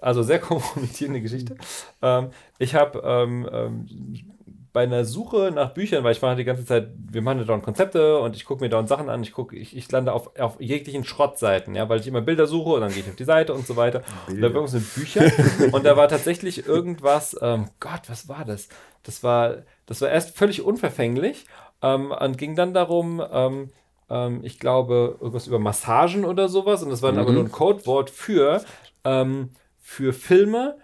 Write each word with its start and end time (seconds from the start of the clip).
Also 0.00 0.22
sehr 0.22 0.38
kompromittierende 0.40 1.20
Geschichte. 1.20 1.56
Ähm, 2.02 2.30
ich 2.58 2.74
habe 2.74 3.02
ähm, 3.04 3.48
ähm, 3.52 3.86
bei 4.72 4.84
einer 4.84 5.04
Suche 5.04 5.50
nach 5.52 5.74
Büchern, 5.74 6.04
weil 6.04 6.12
ich 6.12 6.22
mache 6.22 6.36
die 6.36 6.44
ganze 6.44 6.64
Zeit, 6.64 6.90
wir 7.10 7.22
machen 7.22 7.44
dauernd 7.44 7.64
Konzepte 7.64 8.18
und 8.18 8.36
ich 8.36 8.44
gucke 8.44 8.62
mir 8.62 8.68
dauernd 8.68 8.88
Sachen 8.88 9.08
an, 9.08 9.22
ich 9.22 9.32
gucke, 9.32 9.56
ich, 9.56 9.76
ich 9.76 9.90
lande 9.90 10.12
auf, 10.12 10.38
auf 10.38 10.60
jeglichen 10.60 11.04
Schrottseiten, 11.04 11.74
ja, 11.74 11.88
weil 11.88 12.00
ich 12.00 12.06
immer 12.06 12.20
Bilder 12.20 12.46
suche 12.46 12.70
und 12.70 12.82
dann 12.82 12.92
gehe 12.92 13.00
ich 13.02 13.08
auf 13.08 13.16
die 13.16 13.24
Seite 13.24 13.54
und 13.54 13.66
so 13.66 13.76
weiter. 13.76 14.02
Und 14.28 14.40
da 14.40 14.66
sind 14.68 14.94
Bücher 14.94 15.32
und 15.72 15.84
da 15.84 15.96
war 15.96 16.08
tatsächlich 16.08 16.66
irgendwas, 16.66 17.36
ähm, 17.40 17.68
Gott, 17.80 18.02
was 18.08 18.28
war 18.28 18.44
das? 18.44 18.68
Das 19.02 19.24
war, 19.24 19.62
das 19.86 20.00
war 20.00 20.10
erst 20.10 20.36
völlig 20.36 20.62
unverfänglich 20.62 21.46
ähm, 21.82 22.12
und 22.12 22.38
ging 22.38 22.54
dann 22.54 22.74
darum, 22.74 23.22
ähm, 23.32 23.70
ähm 24.10 24.40
ich 24.44 24.60
glaube, 24.60 25.16
irgendwas 25.18 25.46
über 25.46 25.58
Massagen 25.58 26.24
oder 26.24 26.48
sowas 26.48 26.82
und 26.82 26.90
das 26.90 27.02
war 27.02 27.10
dann 27.10 27.22
mhm. 27.22 27.26
aber 27.26 27.32
nur 27.32 27.44
ein 27.44 27.52
Codewort 27.52 28.10
für, 28.10 28.62
ähm, 29.04 29.50
für 29.88 30.12
Filme, 30.12 30.76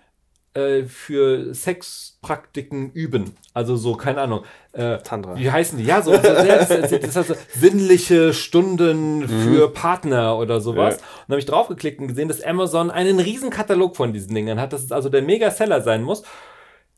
äh, 0.54 0.84
für 0.84 1.54
Sexpraktiken 1.54 2.90
üben. 2.92 3.36
Also 3.52 3.76
so, 3.76 3.96
keine 3.96 4.22
Ahnung. 4.22 4.44
Äh, 4.72 4.96
Tantra. 4.98 5.36
Wie 5.36 5.50
heißen 5.50 5.76
die? 5.76 5.84
Ja, 5.84 6.00
so, 6.00 6.12
so 6.12 6.18
das, 6.22 6.68
das 6.68 7.16
heißt 7.16 7.28
so, 7.28 7.34
sinnliche 7.54 8.32
Stunden 8.32 9.18
mhm. 9.18 9.28
für 9.28 9.68
Partner 9.68 10.38
oder 10.38 10.62
sowas. 10.62 10.96
Ja. 10.96 11.06
Und 11.26 11.32
habe 11.32 11.38
ich 11.38 11.44
draufgeklickt 11.44 12.00
und 12.00 12.08
gesehen, 12.08 12.28
dass 12.28 12.42
Amazon 12.42 12.90
einen 12.90 13.20
riesen 13.20 13.50
Katalog 13.50 13.94
von 13.94 14.14
diesen 14.14 14.34
Dingen 14.34 14.58
hat, 14.58 14.72
dass 14.72 14.82
es 14.82 14.90
also 14.90 15.10
der 15.10 15.20
Mega-Seller 15.20 15.82
sein 15.82 16.02
muss. 16.02 16.22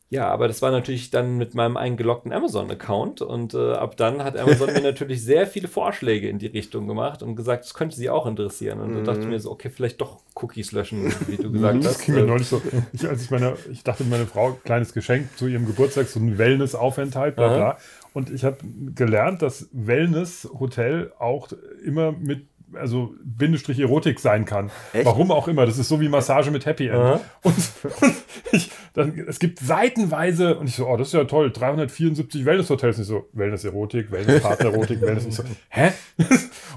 Ja, 0.09 0.29
aber 0.29 0.47
das 0.47 0.61
war 0.61 0.71
natürlich 0.71 1.09
dann 1.09 1.37
mit 1.37 1.53
meinem 1.53 1.75
eingeloggten 1.75 2.31
Amazon-Account 2.31 3.21
und 3.21 3.53
äh, 3.53 3.73
ab 3.73 3.97
dann 3.97 4.23
hat 4.23 4.37
Amazon 4.37 4.71
mir 4.71 4.81
natürlich 4.81 5.21
sehr 5.21 5.45
viele 5.45 5.67
Vorschläge 5.67 6.29
in 6.29 6.39
die 6.39 6.47
Richtung 6.47 6.87
gemacht 6.87 7.21
und 7.21 7.35
gesagt, 7.35 7.65
das 7.65 7.73
könnte 7.73 7.97
sie 7.97 8.09
auch 8.09 8.25
interessieren. 8.25 8.79
Und 8.79 8.91
mhm. 8.91 8.95
da 8.95 9.01
dachte 9.01 9.21
ich 9.21 9.27
mir 9.27 9.39
so, 9.39 9.51
okay, 9.51 9.69
vielleicht 9.69 9.99
doch 9.99 10.21
Cookies 10.35 10.71
löschen, 10.71 11.13
wie 11.27 11.35
du 11.35 11.51
gesagt 11.51 11.75
mhm. 11.75 11.85
hast. 11.85 11.99
Das 11.99 12.05
ging 12.05 12.15
mir 12.15 12.23
neulich 12.23 12.47
so. 12.47 12.61
Ich, 12.93 13.05
als 13.05 13.23
ich 13.23 13.31
meine, 13.31 13.57
ich 13.69 13.83
dachte, 13.83 14.05
meine 14.05 14.25
Frau, 14.25 14.57
kleines 14.63 14.93
Geschenk 14.93 15.37
zu 15.37 15.47
ihrem 15.47 15.65
Geburtstag, 15.65 16.07
so 16.07 16.21
ein 16.21 16.37
Wellness-Aufenthalt, 16.37 17.35
bla 17.35 17.53
bla. 17.53 17.77
Und 18.13 18.29
ich 18.29 18.45
habe 18.45 18.57
gelernt, 18.95 19.41
dass 19.41 19.67
Wellness-Hotel 19.73 21.11
auch 21.19 21.49
immer 21.83 22.13
mit 22.13 22.47
also 22.73 23.13
Bindestrich 23.23 23.79
Erotik 23.79 24.19
sein 24.19 24.45
kann. 24.45 24.71
Echt? 24.93 25.05
Warum 25.05 25.31
auch 25.31 25.47
immer. 25.47 25.65
Das 25.65 25.77
ist 25.77 25.87
so 25.87 26.01
wie 26.01 26.09
Massage 26.09 26.51
mit 26.51 26.65
Happy 26.65 26.87
End. 26.87 27.21
Und, 27.43 27.55
und 28.01 28.13
ich, 28.51 28.71
dann, 28.93 29.25
es 29.27 29.39
gibt 29.39 29.59
seitenweise, 29.59 30.57
und 30.57 30.67
ich 30.67 30.75
so, 30.75 30.87
oh, 30.87 30.97
das 30.97 31.09
ist 31.09 31.13
ja 31.13 31.23
toll, 31.25 31.51
374 31.51 32.45
Wellness-Hotels. 32.45 32.99
Ich 32.99 33.07
so, 33.07 33.29
Wellness-Erotik, 33.33 34.11
Wellness-Partner-Erotik, 34.11 35.01
Wellness. 35.01 35.27
Ich 35.27 35.35
so, 35.35 35.43
hä? 35.69 35.91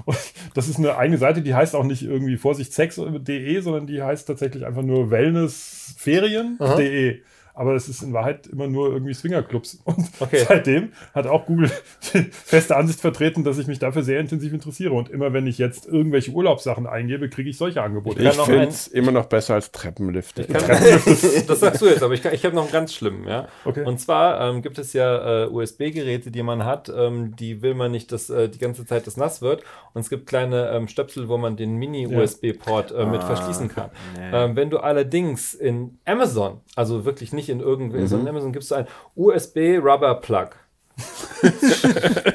und 0.05 0.17
das 0.53 0.67
ist 0.67 0.77
eine 0.77 0.97
eigene 0.97 1.17
Seite, 1.17 1.41
die 1.41 1.53
heißt 1.53 1.75
auch 1.75 1.83
nicht 1.83 2.03
irgendwie 2.03 2.37
Vorsicht 2.37 2.73
Sex.de, 2.73 3.61
sondern 3.61 3.87
die 3.87 4.01
heißt 4.01 4.27
tatsächlich 4.27 4.65
einfach 4.65 4.83
nur 4.83 5.11
Wellnessferien.de 5.11 7.21
aber 7.61 7.75
es 7.75 7.87
ist 7.87 8.01
in 8.01 8.11
Wahrheit 8.11 8.47
immer 8.47 8.65
nur 8.65 8.91
irgendwie 8.91 9.13
Swingerclubs. 9.13 9.81
Und 9.85 10.09
okay. 10.19 10.45
seitdem 10.47 10.93
hat 11.13 11.27
auch 11.27 11.45
Google 11.45 11.69
feste 11.99 12.75
Ansicht 12.75 12.99
vertreten, 12.99 13.43
dass 13.43 13.59
ich 13.59 13.67
mich 13.67 13.77
dafür 13.77 14.01
sehr 14.01 14.19
intensiv 14.19 14.51
interessiere. 14.51 14.93
Und 14.93 15.09
immer 15.09 15.31
wenn 15.31 15.45
ich 15.45 15.59
jetzt 15.59 15.85
irgendwelche 15.85 16.31
Urlaubssachen 16.31 16.87
eingebe, 16.87 17.29
kriege 17.29 17.51
ich 17.51 17.57
solche 17.57 17.83
Angebote. 17.83 18.19
Ich, 18.23 18.33
finde 18.33 18.67
es 18.67 18.87
immer 18.87 19.11
noch 19.11 19.27
besser 19.27 19.53
als 19.53 19.71
Treppenlifte. 19.71 20.47
Treppenlift 20.47 21.47
das 21.49 21.59
sagst 21.59 21.83
du 21.83 21.85
jetzt, 21.85 22.01
aber 22.01 22.15
ich, 22.15 22.25
ich 22.25 22.43
habe 22.43 22.55
noch 22.55 22.63
einen 22.63 22.71
ganz 22.71 22.95
schlimmen. 22.95 23.27
Ja? 23.27 23.47
Okay. 23.63 23.85
Und 23.85 23.99
zwar 23.99 24.41
ähm, 24.41 24.63
gibt 24.63 24.79
es 24.79 24.93
ja 24.93 25.43
äh, 25.43 25.47
USB-Geräte, 25.47 26.31
die 26.31 26.41
man 26.41 26.65
hat, 26.65 26.89
ähm, 26.89 27.35
die 27.35 27.61
will 27.61 27.75
man 27.75 27.91
nicht, 27.91 28.11
dass 28.11 28.31
äh, 28.31 28.49
die 28.49 28.57
ganze 28.57 28.87
Zeit 28.87 29.05
das 29.05 29.17
nass 29.17 29.43
wird. 29.43 29.61
Und 29.93 30.01
es 30.01 30.09
gibt 30.09 30.25
kleine 30.25 30.71
ähm, 30.71 30.87
Stöpsel, 30.87 31.29
wo 31.29 31.37
man 31.37 31.57
den 31.57 31.75
Mini-USB-Port 31.75 32.91
äh, 32.91 33.05
mit 33.05 33.21
ah, 33.21 33.27
verschließen 33.27 33.67
kann. 33.67 33.91
Nee. 34.17 34.31
Ähm, 34.33 34.55
wenn 34.55 34.71
du 34.71 34.79
allerdings 34.79 35.53
in 35.53 35.99
Amazon, 36.05 36.61
also 36.75 37.05
wirklich 37.05 37.33
nicht 37.33 37.50
in 37.51 37.59
irgendwelchen, 37.59 38.17
mhm. 38.17 38.23
in 38.23 38.29
Amazon 38.29 38.53
gibst 38.53 38.71
du 38.71 38.75
ein 38.75 38.87
USB 39.15 39.77
Rubber 39.77 40.15
Plug. 40.15 40.49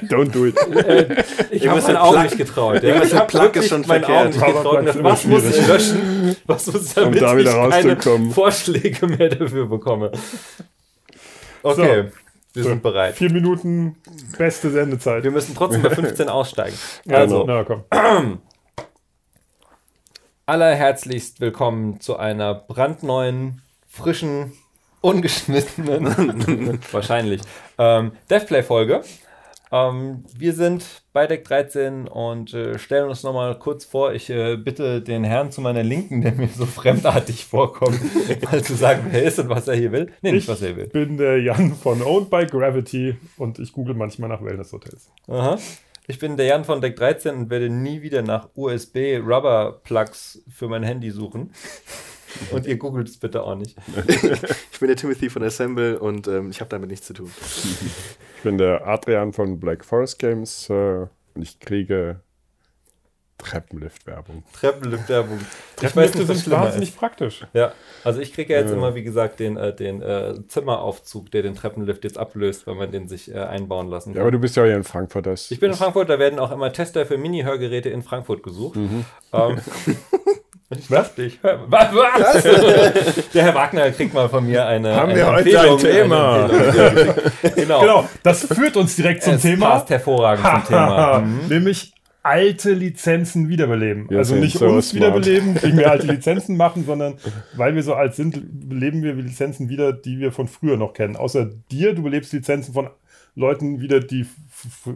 Don't 0.08 0.32
do 0.32 0.46
it. 0.46 0.56
Äh, 0.56 1.24
ich 1.50 1.68
habe 1.68 1.80
meinen 1.80 1.96
Augen 1.96 2.22
nicht 2.22 2.36
getraut. 2.36 2.82
Ja. 2.82 3.02
Ich 3.02 3.14
habe 3.14 3.26
Plug 3.26 3.50
ist 3.54 3.68
schon 3.68 3.86
meinen 3.86 4.04
Augen 4.04 4.28
nicht 4.30 4.44
getraut. 4.44 5.02
Was 5.02 5.24
muss 5.24 5.44
ich 5.44 5.66
löschen? 5.66 6.36
Was 6.46 6.66
muss 6.66 6.86
ich 6.86 6.94
damit 6.94 7.20
um 7.20 7.26
da 7.26 7.36
wieder 7.36 7.68
ich 7.68 7.98
keine 7.98 8.30
Vorschläge 8.32 9.06
mehr 9.06 9.28
dafür 9.28 9.66
bekomme? 9.66 10.10
Okay. 11.62 12.04
So. 12.04 12.12
Wir 12.54 12.64
sind 12.64 12.82
bereit. 12.82 13.14
Vier 13.16 13.30
Minuten, 13.30 13.96
beste 14.38 14.70
Sendezeit. 14.70 15.22
Wir 15.22 15.30
müssen 15.30 15.54
trotzdem 15.54 15.82
bei 15.82 15.90
15 15.90 16.28
aussteigen. 16.30 16.74
Also, 17.06 17.44
Na, 17.46 17.64
komm. 17.64 17.84
allerherzlichst 20.46 21.40
willkommen 21.40 22.00
zu 22.00 22.16
einer 22.16 22.54
brandneuen, 22.54 23.60
frischen 23.86 24.52
ungeschnittenen, 25.06 26.80
wahrscheinlich, 26.92 27.40
ähm, 27.78 28.12
Deathplay-Folge. 28.28 29.02
Ähm, 29.70 30.24
wir 30.36 30.52
sind 30.52 30.84
bei 31.12 31.28
Deck 31.28 31.44
13 31.44 32.08
und 32.08 32.52
äh, 32.54 32.78
stellen 32.78 33.08
uns 33.08 33.22
nochmal 33.22 33.56
kurz 33.58 33.84
vor. 33.84 34.12
Ich 34.14 34.30
äh, 34.30 34.56
bitte 34.56 35.00
den 35.02 35.22
Herrn 35.22 35.52
zu 35.52 35.60
meiner 35.60 35.84
Linken, 35.84 36.22
der 36.22 36.32
mir 36.32 36.48
so 36.48 36.66
fremdartig 36.80 37.44
vorkommt, 37.44 38.00
mal 38.50 38.62
zu 38.64 38.74
sagen, 38.74 39.06
wer 39.10 39.22
ist 39.22 39.38
und 39.38 39.48
was 39.48 39.68
er 39.68 39.76
hier 39.76 39.92
will. 39.92 40.10
Nee, 40.22 40.32
nicht 40.32 40.48
was 40.48 40.62
er 40.62 40.76
will. 40.76 40.86
Ich 40.86 40.92
bin 40.92 41.16
der 41.16 41.40
Jan 41.40 41.74
von 41.74 42.02
Owned 42.02 42.28
by 42.28 42.44
Gravity 42.46 43.16
und 43.36 43.60
ich 43.60 43.72
google 43.72 43.94
manchmal 43.94 44.28
nach 44.28 44.42
Wellness-Hotels. 44.42 45.10
Aha. 45.28 45.56
Ich 46.08 46.18
bin 46.18 46.36
der 46.36 46.46
Jan 46.46 46.64
von 46.64 46.80
Deck 46.80 46.96
13 46.96 47.34
und 47.34 47.50
werde 47.50 47.70
nie 47.70 48.02
wieder 48.02 48.22
nach 48.22 48.48
USB-Rubber-Plugs 48.54 50.42
für 50.48 50.68
mein 50.68 50.82
Handy 50.82 51.10
suchen. 51.10 51.52
Und 52.52 52.66
ihr 52.66 52.76
googelt 52.76 53.08
es 53.08 53.18
bitte 53.18 53.42
auch 53.42 53.54
nicht. 53.54 53.76
ich 54.72 54.78
bin 54.78 54.88
der 54.88 54.96
Timothy 54.96 55.30
von 55.30 55.42
Assemble 55.42 55.98
und 55.98 56.28
ähm, 56.28 56.50
ich 56.50 56.60
habe 56.60 56.68
damit 56.68 56.90
nichts 56.90 57.06
zu 57.06 57.14
tun. 57.14 57.30
Ich 58.38 58.42
bin 58.42 58.58
der 58.58 58.86
Adrian 58.86 59.32
von 59.32 59.58
Black 59.58 59.84
Forest 59.84 60.20
Games 60.20 60.70
äh, 60.70 61.06
und 61.34 61.42
ich 61.42 61.58
kriege 61.58 62.20
Treppenlift-Werbung. 63.38 64.44
Treppenlift-Werbung. 64.52 65.38
Treppenlifte 65.76 66.24
sind 66.26 66.50
wahnsinnig 66.50 66.90
ist. 66.90 66.96
praktisch. 66.96 67.46
Ja, 67.52 67.72
also 68.02 68.20
ich 68.20 68.32
kriege 68.32 68.52
ja 68.54 68.60
jetzt 68.60 68.70
ja. 68.70 68.76
immer, 68.76 68.94
wie 68.94 69.02
gesagt, 69.02 69.40
den, 69.40 69.56
äh, 69.56 69.74
den 69.74 70.00
äh, 70.00 70.34
Zimmeraufzug, 70.48 71.30
der 71.30 71.42
den 71.42 71.54
Treppenlift 71.54 72.04
jetzt 72.04 72.18
ablöst, 72.18 72.66
weil 72.66 72.76
man 72.76 72.90
den 72.90 73.08
sich 73.08 73.32
äh, 73.32 73.38
einbauen 73.38 73.88
lassen 73.88 74.12
kann. 74.12 74.16
Ja, 74.16 74.22
aber 74.22 74.30
du 74.30 74.38
bist 74.38 74.56
ja 74.56 74.64
hier 74.64 74.76
in 74.76 74.84
Frankfurt. 74.84 75.26
Das 75.26 75.50
ich 75.50 75.60
bin 75.60 75.70
in 75.70 75.76
Frankfurt, 75.76 76.08
da 76.08 76.18
werden 76.18 76.38
auch 76.38 76.50
immer 76.50 76.72
Tester 76.72 77.04
für 77.04 77.18
Mini-Hörgeräte 77.18 77.90
in 77.90 78.02
Frankfurt 78.02 78.42
gesucht. 78.42 78.76
Mhm. 78.76 79.04
Ähm, 79.32 79.60
Ich 80.68 80.88
dachte, 80.88 81.22
ich 81.22 81.42
höre. 81.42 81.70
Was? 81.70 81.94
was? 81.94 82.42
Der 83.34 83.44
Herr 83.44 83.54
Wagner 83.54 83.90
kriegt 83.92 84.12
mal 84.12 84.28
von 84.28 84.44
mir 84.44 84.66
eine. 84.66 84.96
Haben 84.96 85.10
eine 85.10 85.18
wir 85.18 85.26
heute 85.26 85.60
ein 85.60 85.78
Thema? 85.78 86.48
genau. 87.54 87.80
genau. 87.80 88.08
Das 88.24 88.46
führt 88.46 88.76
uns 88.76 88.96
direkt 88.96 89.22
zum 89.22 89.34
es 89.34 89.42
Thema. 89.42 89.70
Passt 89.70 89.90
hervorragend 89.90 90.44
zum 90.44 90.64
Thema. 90.68 91.20
Mhm. 91.20 91.48
Nämlich 91.48 91.94
alte 92.24 92.72
Lizenzen 92.72 93.48
wiederbeleben. 93.48 94.10
Wir 94.10 94.18
also 94.18 94.34
nicht 94.34 94.58
so 94.58 94.66
uns 94.66 94.90
smart. 94.90 95.14
wiederbeleben, 95.14 95.62
wie 95.62 95.76
wir 95.76 95.88
alte 95.88 96.08
Lizenzen 96.08 96.56
machen, 96.56 96.84
sondern 96.84 97.14
weil 97.54 97.76
wir 97.76 97.84
so 97.84 97.94
alt 97.94 98.16
sind, 98.16 98.68
beleben 98.68 99.04
wir 99.04 99.12
Lizenzen 99.14 99.68
wieder, 99.68 99.92
die 99.92 100.18
wir 100.18 100.32
von 100.32 100.48
früher 100.48 100.76
noch 100.76 100.94
kennen. 100.94 101.14
Außer 101.14 101.48
dir, 101.70 101.94
du 101.94 102.02
belebst 102.02 102.32
Lizenzen 102.32 102.74
von 102.74 102.90
Leuten 103.36 103.80
wieder, 103.80 104.00
die 104.00 104.26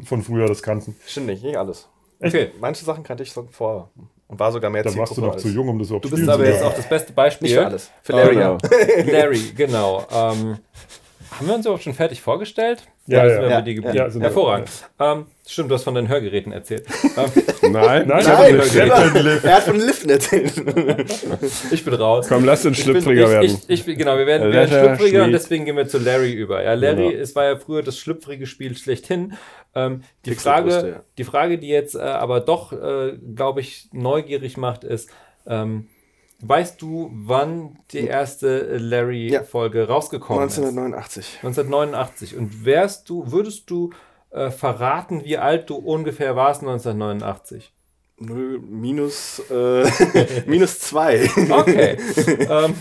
von 0.04 0.22
früher 0.22 0.48
das 0.48 0.64
kannten. 0.64 0.96
Stimmt 1.06 1.26
nicht, 1.26 1.44
nicht 1.44 1.56
alles. 1.56 1.88
Echt? 2.18 2.34
Okay, 2.34 2.50
manche 2.60 2.84
Sachen 2.84 3.04
kannte 3.04 3.22
ich 3.22 3.32
vor 3.32 3.90
und 4.30 4.38
war 4.38 4.52
sogar 4.52 4.70
mehr 4.70 4.84
Dann 4.84 4.96
warst 4.96 5.16
du 5.16 5.20
noch 5.20 5.36
zu 5.36 5.48
jung, 5.48 5.68
um 5.68 5.78
das 5.78 5.88
überhaupt 5.88 6.04
zu 6.04 6.08
spielen. 6.10 6.26
Du 6.26 6.32
bist 6.32 6.40
aber 6.40 6.48
jetzt 6.48 6.62
auch 6.62 6.74
das 6.74 6.88
beste 6.88 7.12
Beispiel. 7.12 7.48
Nicht 7.48 7.58
für 7.58 7.66
alles. 7.66 7.90
Für 8.02 8.12
Larry, 8.12 8.38
ja. 8.38 8.58
Larry, 9.12 9.52
genau. 9.56 10.06
Ähm, 10.10 10.58
haben 11.32 11.46
wir 11.46 11.54
uns 11.54 11.66
überhaupt 11.66 11.82
schon 11.82 11.94
fertig 11.94 12.20
vorgestellt? 12.20 12.84
Ja, 13.10 13.26
ja, 13.26 13.42
ja. 13.48 13.66
ja, 13.66 14.06
ja 14.06 14.20
Hervorragend. 14.20 14.70
Ähm, 15.00 15.26
stimmt, 15.46 15.70
du 15.70 15.74
hast 15.74 15.82
von 15.82 15.94
deinen 15.94 16.08
Hörgeräten 16.08 16.52
erzählt. 16.52 16.86
Ähm, 17.62 17.72
nein, 17.72 18.06
nein, 18.06 18.24
nein 18.24 18.56
er 19.42 19.56
hat 19.56 19.64
von 19.64 19.78
den 19.78 19.86
Liften 19.86 20.10
erzählt. 20.10 20.52
ich 21.70 21.84
bin 21.84 21.94
raus. 21.94 22.26
Komm, 22.28 22.44
lass 22.44 22.64
uns 22.64 22.78
schlüpfriger 22.78 23.24
ich, 23.24 23.30
werden. 23.30 23.58
Ich, 23.68 23.86
ich, 23.86 23.98
genau, 23.98 24.16
wir 24.16 24.26
werden, 24.26 24.46
wir 24.46 24.52
werden 24.52 24.70
schlüpfriger 24.70 25.24
und 25.24 25.32
deswegen 25.32 25.64
gehen 25.64 25.76
wir 25.76 25.88
zu 25.88 25.98
Larry 25.98 26.32
über. 26.32 26.62
Ja, 26.62 26.74
Larry, 26.74 27.10
genau. 27.10 27.22
es 27.22 27.34
war 27.34 27.44
ja 27.44 27.56
früher 27.56 27.82
das 27.82 27.98
schlüpfrige 27.98 28.46
Spiel 28.46 28.76
schlechthin. 28.76 29.34
Ähm, 29.74 30.02
die, 30.24 30.34
Frage, 30.34 30.70
ja. 30.70 31.02
die 31.18 31.24
Frage, 31.24 31.58
die 31.58 31.68
jetzt 31.68 31.96
äh, 31.96 32.00
aber 32.00 32.40
doch, 32.40 32.72
äh, 32.72 33.18
glaube 33.34 33.60
ich, 33.60 33.88
neugierig 33.92 34.56
macht, 34.56 34.84
ist, 34.84 35.10
ähm, 35.46 35.88
weißt 36.42 36.80
du, 36.80 37.10
wann 37.12 37.78
die 37.92 38.06
erste 38.06 38.76
Larry-Folge 38.76 39.80
ja. 39.80 39.84
rausgekommen 39.84 40.44
1989. 40.44 41.18
ist? 41.18 41.44
1989. 41.44 42.34
1989. 42.34 42.36
Und 42.36 42.64
wärst 42.64 43.08
du, 43.08 43.30
würdest 43.30 43.70
du 43.70 43.90
äh, 44.30 44.50
verraten, 44.50 45.24
wie 45.24 45.38
alt 45.38 45.70
du 45.70 45.76
ungefähr 45.76 46.36
warst 46.36 46.62
1989? 46.62 47.72
Null 48.22 48.58
minus, 48.60 49.40
äh, 49.50 49.86
minus 50.46 50.78
zwei. 50.78 51.26
Okay. 51.48 51.96
ähm, 52.50 52.74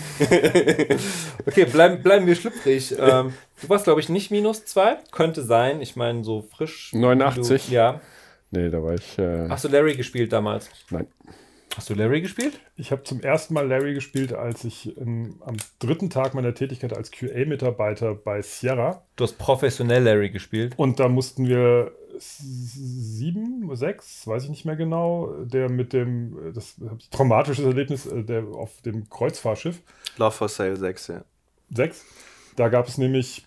okay, 1.46 1.64
bleiben, 1.64 2.02
bleiben 2.02 2.26
wir 2.26 2.34
schlüpfrig. 2.34 2.94
Ähm, 2.98 3.32
du 3.62 3.68
warst, 3.70 3.84
glaube 3.84 4.00
ich, 4.00 4.10
nicht 4.10 4.30
minus 4.30 4.66
zwei. 4.66 4.98
Könnte 5.12 5.42
sein. 5.42 5.80
Ich 5.80 5.96
meine, 5.96 6.24
so 6.24 6.42
frisch. 6.42 6.92
89? 6.92 7.66
Du, 7.66 7.72
ja. 7.72 8.00
Nee, 8.50 8.68
da 8.68 8.82
war 8.82 8.94
ich. 8.94 9.18
Äh... 9.18 9.48
Hast 9.48 9.64
du 9.64 9.68
Larry 9.68 9.94
gespielt 9.94 10.30
damals? 10.30 10.68
Nein. 10.90 11.06
Hast 11.76 11.88
du 11.88 11.94
Larry 11.94 12.20
gespielt? 12.20 12.58
Ich 12.76 12.90
habe 12.90 13.04
zum 13.04 13.20
ersten 13.20 13.54
Mal 13.54 13.66
Larry 13.68 13.94
gespielt, 13.94 14.32
als 14.32 14.64
ich 14.64 14.96
ähm, 14.98 15.36
am 15.40 15.56
dritten 15.78 16.10
Tag 16.10 16.34
meiner 16.34 16.52
Tätigkeit 16.54 16.96
als 16.96 17.10
QA-Mitarbeiter 17.12 18.14
bei 18.14 18.42
Sierra. 18.42 19.02
Du 19.16 19.24
hast 19.24 19.38
professionell 19.38 20.02
Larry 20.02 20.30
gespielt. 20.30 20.74
Und 20.76 20.98
da 20.98 21.08
mussten 21.08 21.46
wir 21.48 21.92
sieben, 22.18 23.74
sechs, 23.76 24.26
weiß 24.26 24.44
ich 24.44 24.50
nicht 24.50 24.64
mehr 24.64 24.76
genau, 24.76 25.32
der 25.44 25.70
mit 25.70 25.92
dem, 25.92 26.52
das 26.54 26.74
traumatisches 27.10 27.64
Erlebnis, 27.64 28.04
äh, 28.06 28.24
der 28.24 28.44
auf 28.48 28.82
dem 28.82 29.08
Kreuzfahrschiff. 29.08 29.80
Love 30.18 30.32
for 30.32 30.48
Sale 30.48 30.76
6, 30.76 31.06
ja. 31.08 31.24
Sechs. 31.72 32.04
Da 32.56 32.68
gab 32.68 32.88
es 32.88 32.98
nämlich 32.98 33.46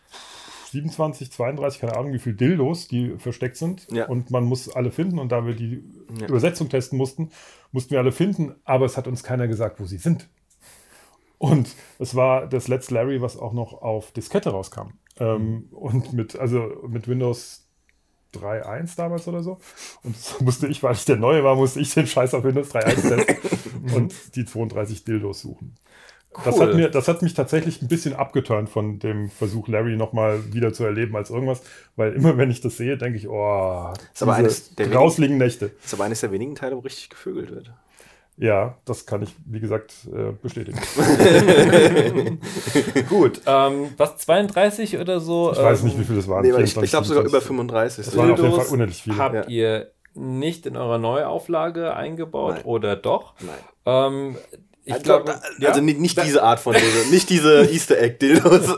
27, 0.72 1.30
32, 1.31 1.81
keine 1.81 1.96
Ahnung, 1.98 2.14
wie 2.14 2.20
viele 2.20 2.36
Dildos, 2.36 2.88
die 2.88 3.16
versteckt 3.20 3.58
sind. 3.58 3.86
Ja. 3.92 4.08
Und 4.08 4.31
man 4.31 4.46
muss 4.46 4.70
alle 4.74 4.92
finden. 4.92 5.20
Und 5.20 5.31
da 5.31 5.46
wir 5.46 5.54
die 5.54 5.84
Ja. 6.20 6.28
Übersetzung 6.28 6.70
testen 6.70 6.98
mussten, 6.98 7.30
mussten 7.74 7.92
wir 7.92 8.00
alle 8.00 8.14
finden. 8.14 8.56
Aber 8.64 8.86
es 8.86 8.96
hat 8.96 9.08
uns 9.08 9.24
keiner 9.24 9.50
gesagt, 9.50 9.81
wo 9.81 9.86
sie 9.86 9.98
sind. 9.98 10.30
Und 11.38 11.75
es 12.00 12.16
war 12.16 12.48
das 12.48 12.70
letzte 12.70 12.94
Larry, 12.94 13.22
was 13.22 13.36
auch 13.36 13.52
noch 13.52 13.74
auf 13.81 14.12
Diskette 14.14 14.52
rauskam. 14.52 14.94
Ähm, 15.20 15.68
und 15.72 16.14
mit, 16.14 16.40
also 16.40 16.72
mit 16.88 17.10
Windows 17.10 17.68
3.1 18.34 18.96
damals 18.96 19.28
oder 19.28 19.44
so. 19.44 19.60
Und 20.04 20.16
das 20.16 20.40
musste 20.40 20.68
ich, 20.68 20.81
weil 20.81 20.94
ich 20.94 21.06
der 21.06 21.18
Neue 21.18 21.44
war, 21.44 21.56
musste 21.56 21.81
ich 21.81 21.94
den 21.94 22.08
Scheiß 22.08 22.34
auf 22.34 22.44
Windows 22.46 22.74
3.1 22.74 23.25
testen 23.25 23.92
und 23.94 24.36
die 24.36 24.46
32 24.46 25.04
Dildos 25.04 25.42
suchen. 25.42 25.75
Das, 26.44 26.56
Cool. 26.56 26.68
hat 26.68 26.75
mir, 26.75 26.89
das 26.89 27.07
hat 27.07 27.21
mich 27.21 27.33
tatsächlich 27.33 27.81
ein 27.81 27.88
bisschen 27.88 28.13
abgeturnt 28.15 28.69
von 28.69 29.00
dem 29.00 29.30
Versuch, 29.30 29.68
Larry 29.68 29.95
nochmal 29.95 30.39
wieder 30.53 30.74
zu 30.74 30.83
erleben 30.83 31.15
als 31.15 31.30
irgendwas, 31.30 31.62
weil 31.95 32.13
immer 32.13 32.38
wenn 32.38 32.50
ich 32.50 32.62
das 32.62 32.77
sehe, 32.77 32.97
denke 32.97 33.18
ich, 33.18 33.27
oh, 33.27 33.91
Ist 34.13 34.24
aber 34.24 34.33
eines 34.35 34.74
der 34.75 34.88
grausligen 34.88 35.38
Nächte. 35.38 35.69
Das 35.77 35.85
ist 35.88 35.94
aber 35.94 36.06
eines 36.06 36.21
der 36.21 36.31
wenigen 36.31 36.56
Teile, 36.56 36.75
wo 36.75 36.80
richtig 36.80 37.09
gevögelt 37.09 37.51
wird. 37.51 37.71
Ja, 38.35 38.77
das 38.85 39.06
kann 39.06 39.21
ich, 39.21 39.35
wie 39.45 39.59
gesagt, 39.59 39.94
äh, 40.12 40.31
bestätigen. 40.41 40.80
Gut, 43.09 43.41
ähm, 43.45 43.89
was 43.97 44.18
32 44.18 44.97
oder 44.97 45.19
so? 45.19 45.51
Ich 45.51 45.59
weiß 45.59 45.81
ähm, 45.81 45.86
nicht, 45.88 46.00
wie 46.00 46.03
viel 46.03 46.15
das 46.15 46.27
waren. 46.27 46.41
Nee, 46.41 46.50
ich, 46.50 46.56
ich 46.63 46.74
24, 46.74 46.89
glaube 46.91 47.06
sogar 47.06 47.24
über 47.25 47.41
25. 47.41 48.06
35. 48.06 48.06
Das 48.06 48.18
waren 48.18 48.31
auf 48.31 48.39
jeden 48.39 48.56
Fall 48.56 48.74
unendlich 48.74 49.03
viele. 49.03 49.18
Habt 49.18 49.36
Ja. 49.36 49.47
ihr 49.47 49.91
nicht 50.15 50.65
in 50.65 50.77
eurer 50.77 50.97
Neuauflage 50.97 51.95
eingebaut 51.95 52.56
Nein. 52.56 52.65
oder 52.65 52.95
doch? 52.95 53.33
Nein. 53.39 53.56
Ähm, 53.86 54.36
ich 54.85 54.94
Also, 54.94 55.03
glaube, 55.06 55.39
also 55.62 55.81
nicht, 55.81 56.00
nicht 56.00 56.21
diese 56.24 56.44
Art 56.44 56.59
von 56.59 56.74
Dildo, 56.74 57.09
nicht 57.12 57.30
diese 57.30 57.62
Easter 57.71 57.97
Egg 58.00 58.18
Dildos. 58.19 58.75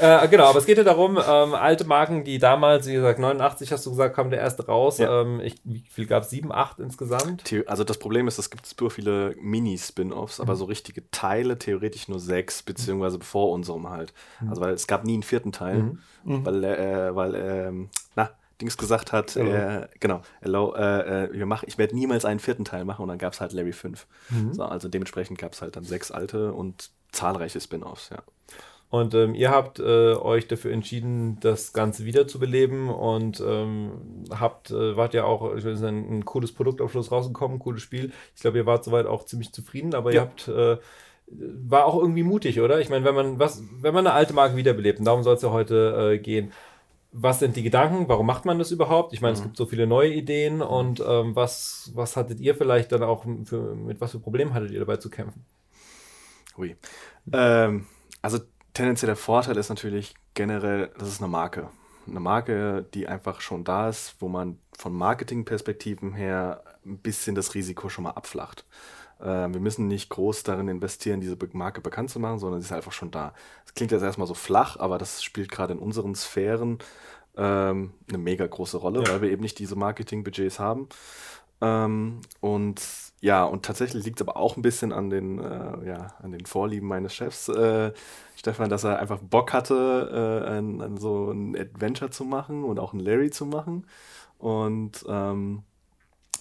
Äh, 0.00 0.28
genau, 0.28 0.44
aber 0.44 0.60
es 0.60 0.66
geht 0.66 0.78
ja 0.78 0.84
darum, 0.84 1.16
ähm, 1.18 1.54
alte 1.54 1.82
Marken, 1.84 2.22
die 2.22 2.38
damals, 2.38 2.86
wie 2.86 2.92
gesagt, 2.92 3.18
89 3.18 3.72
hast 3.72 3.84
du 3.84 3.90
gesagt, 3.90 4.14
kam 4.14 4.30
der 4.30 4.38
erste 4.38 4.64
raus. 4.64 4.98
Ja. 4.98 5.22
Ähm, 5.22 5.40
ich, 5.40 5.56
wie 5.64 5.82
viel 5.90 6.06
gab 6.06 6.22
es? 6.22 6.30
Sieben, 6.30 6.52
acht 6.52 6.78
insgesamt? 6.78 7.42
The- 7.48 7.66
also 7.66 7.82
das 7.82 7.98
Problem 7.98 8.28
ist, 8.28 8.38
es 8.38 8.48
gibt 8.48 8.64
super 8.64 8.90
viele 8.90 9.34
Mini-Spin-Offs, 9.40 10.38
Mhm. 10.38 10.42
aber 10.44 10.54
so 10.54 10.66
richtige 10.66 11.10
Teile 11.10 11.58
theoretisch 11.58 12.06
nur 12.06 12.20
sechs, 12.20 12.62
beziehungsweise 12.62 13.18
vor 13.18 13.50
unserem 13.50 13.90
halt. 13.90 14.12
Mhm. 14.40 14.50
Also 14.50 14.60
weil 14.60 14.72
es 14.74 14.86
gab 14.86 15.02
nie 15.02 15.14
einen 15.14 15.24
vierten 15.24 15.50
Teil, 15.50 15.98
weil, 16.22 16.62
äh, 16.62 17.16
weil 17.16 17.34
ähm, 17.34 17.88
na, 18.14 18.30
Dings 18.60 18.76
gesagt 18.76 19.12
hat, 19.12 19.36
Hello. 19.36 19.52
äh, 19.52 19.88
genau, 20.00 20.22
hello, 20.40 20.74
äh, 20.74 21.24
äh, 21.26 21.32
wir 21.32 21.46
machen, 21.46 21.66
ich 21.68 21.78
werde 21.78 21.94
niemals 21.94 22.24
einen 22.24 22.40
vierten 22.40 22.64
Teil 22.64 22.84
machen 22.84 23.02
und 23.02 23.08
dann 23.08 23.18
gab 23.18 23.32
es 23.32 23.40
halt 23.40 23.52
Larry 23.52 23.72
5. 23.72 24.06
Mhm. 24.30 24.52
So, 24.52 24.64
also 24.64 24.88
dementsprechend 24.88 25.38
gab 25.38 25.52
es 25.52 25.62
halt 25.62 25.76
dann 25.76 25.84
sechs 25.84 26.10
alte 26.10 26.52
und 26.52 26.90
zahlreiche 27.12 27.60
Spin-Offs, 27.60 28.10
ja. 28.10 28.18
Und 28.90 29.12
ähm, 29.12 29.34
ihr 29.34 29.50
habt 29.50 29.80
äh, 29.80 30.14
euch 30.14 30.48
dafür 30.48 30.72
entschieden, 30.72 31.38
das 31.40 31.74
Ganze 31.74 32.06
wiederzubeleben 32.06 32.88
und 32.88 33.38
ähm, 33.46 34.24
habt, 34.30 34.70
äh, 34.70 34.96
wart 34.96 35.12
ja 35.12 35.24
auch, 35.24 35.54
ich 35.56 35.64
weiß 35.64 35.82
ein, 35.82 36.08
ein 36.20 36.24
cooles 36.24 36.52
Produkt 36.52 36.80
am 36.80 36.88
Schluss 36.88 37.12
rausgekommen, 37.12 37.58
cooles 37.58 37.82
Spiel. 37.82 38.12
Ich 38.34 38.40
glaube, 38.40 38.56
ihr 38.56 38.64
wart 38.66 38.84
soweit 38.84 39.04
auch 39.04 39.26
ziemlich 39.26 39.52
zufrieden, 39.52 39.94
aber 39.94 40.10
ihr 40.10 40.16
Ja. 40.16 40.22
habt, 40.22 40.48
äh, 40.48 40.78
war 41.30 41.84
auch 41.84 42.00
irgendwie 42.00 42.22
mutig, 42.22 42.58
oder? 42.62 42.80
Ich 42.80 42.88
meine, 42.88 43.04
wenn 43.04 43.14
man 43.14 43.38
was, 43.38 43.62
wenn 43.82 43.92
man 43.92 44.06
eine 44.06 44.14
alte 44.14 44.32
Marke 44.32 44.56
wiederbelebt, 44.56 44.98
und 44.98 45.04
darum 45.04 45.22
soll 45.22 45.34
es 45.34 45.42
ja 45.42 45.50
heute 45.50 46.12
äh, 46.14 46.18
gehen, 46.18 46.52
was 47.10 47.38
sind 47.38 47.56
die 47.56 47.62
Gedanken? 47.62 48.08
Warum 48.08 48.26
macht 48.26 48.44
man 48.44 48.58
das 48.58 48.70
überhaupt? 48.70 49.12
Ich 49.12 49.20
meine, 49.20 49.34
es 49.34 49.42
gibt 49.42 49.56
so 49.56 49.66
viele 49.66 49.86
neue 49.86 50.12
Ideen 50.12 50.60
und 50.60 51.00
ähm, 51.00 51.34
was, 51.34 51.90
was 51.94 52.16
hattet 52.16 52.40
ihr 52.40 52.54
vielleicht 52.54 52.92
dann 52.92 53.02
auch 53.02 53.24
für, 53.44 53.74
mit 53.74 54.00
was 54.00 54.12
für 54.12 54.20
Problemen 54.20 54.52
hattet 54.54 54.70
ihr 54.70 54.80
dabei 54.80 54.98
zu 54.98 55.08
kämpfen? 55.08 55.44
Hui. 56.56 56.76
Ähm, 57.32 57.86
also 58.20 58.38
tendenziell 58.74 59.08
der 59.08 59.16
Vorteil 59.16 59.56
ist 59.56 59.70
natürlich 59.70 60.14
generell, 60.34 60.90
das 60.98 61.08
ist 61.08 61.20
eine 61.20 61.30
Marke. 61.30 61.70
Eine 62.06 62.20
Marke, 62.20 62.86
die 62.94 63.06
einfach 63.06 63.40
schon 63.40 63.64
da 63.64 63.88
ist, 63.88 64.16
wo 64.20 64.28
man 64.28 64.58
von 64.76 64.92
Marketingperspektiven 64.92 66.14
her 66.14 66.62
ein 66.84 66.98
bisschen 66.98 67.34
das 67.34 67.54
Risiko 67.54 67.88
schon 67.88 68.04
mal 68.04 68.10
abflacht. 68.10 68.64
Ähm, 69.20 69.52
wir 69.52 69.60
müssen 69.60 69.88
nicht 69.88 70.10
groß 70.10 70.42
darin 70.42 70.68
investieren, 70.68 71.20
diese 71.20 71.36
Marke 71.52 71.80
bekannt 71.80 72.10
zu 72.10 72.20
machen, 72.20 72.38
sondern 72.38 72.60
sie 72.60 72.66
ist 72.66 72.72
einfach 72.72 72.92
schon 72.92 73.10
da. 73.10 73.34
Das 73.64 73.74
klingt 73.74 73.92
jetzt 73.92 74.02
erstmal 74.02 74.26
so 74.26 74.34
flach, 74.34 74.78
aber 74.78 74.98
das 74.98 75.22
spielt 75.22 75.50
gerade 75.50 75.72
in 75.72 75.78
unseren 75.78 76.14
Sphären 76.14 76.78
ähm, 77.36 77.92
eine 78.08 78.18
mega 78.18 78.46
große 78.46 78.76
Rolle, 78.76 79.06
weil 79.08 79.22
wir 79.22 79.30
eben 79.30 79.42
nicht 79.42 79.58
diese 79.58 79.76
Marketingbudgets 79.76 80.58
haben. 80.58 80.88
Ähm, 81.60 82.20
und 82.40 82.80
ja, 83.20 83.44
und 83.44 83.64
tatsächlich 83.64 84.04
liegt 84.04 84.20
es 84.20 84.26
aber 84.26 84.36
auch 84.36 84.56
ein 84.56 84.62
bisschen 84.62 84.92
an 84.92 85.10
den, 85.10 85.40
äh, 85.40 85.86
ja, 85.86 86.14
an 86.22 86.30
den 86.30 86.46
Vorlieben 86.46 86.86
meines 86.86 87.14
Chefs, 87.14 87.48
äh, 87.48 87.92
Stefan, 88.36 88.68
dass 88.70 88.84
er 88.84 89.00
einfach 89.00 89.18
Bock 89.18 89.52
hatte, 89.52 90.44
äh, 90.46 90.58
ein, 90.58 90.80
ein, 90.80 90.96
so 90.98 91.32
ein 91.32 91.56
Adventure 91.56 92.10
zu 92.10 92.24
machen 92.24 92.62
und 92.64 92.78
auch 92.78 92.92
ein 92.92 93.00
Larry 93.00 93.30
zu 93.30 93.46
machen. 93.46 93.86
Und 94.38 95.04
ähm, 95.08 95.64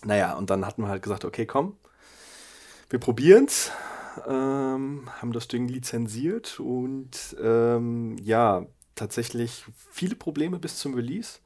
naja, 0.06 0.36
und 0.36 0.52
dann 0.52 0.66
hatten 0.66 0.84
wir 0.84 0.90
halt 0.90 1.02
gesagt, 1.02 1.26
okay, 1.26 1.48
komm, 1.48 1.76
wir 2.89 3.00
probieren's. 3.00 3.72
Ähm, 4.28 5.07
haben 5.22 5.31
das 5.31 5.48
Ding 5.48 5.68
lizenziert 5.68 6.60
und 6.60 7.36
ähm, 7.42 8.16
ja, 8.24 8.66
tatsächlich 8.95 9.63
viele 9.92 10.16
Probleme 10.16 10.57
bis 10.57 10.78
zum 10.80 10.95
Release. 10.95 11.39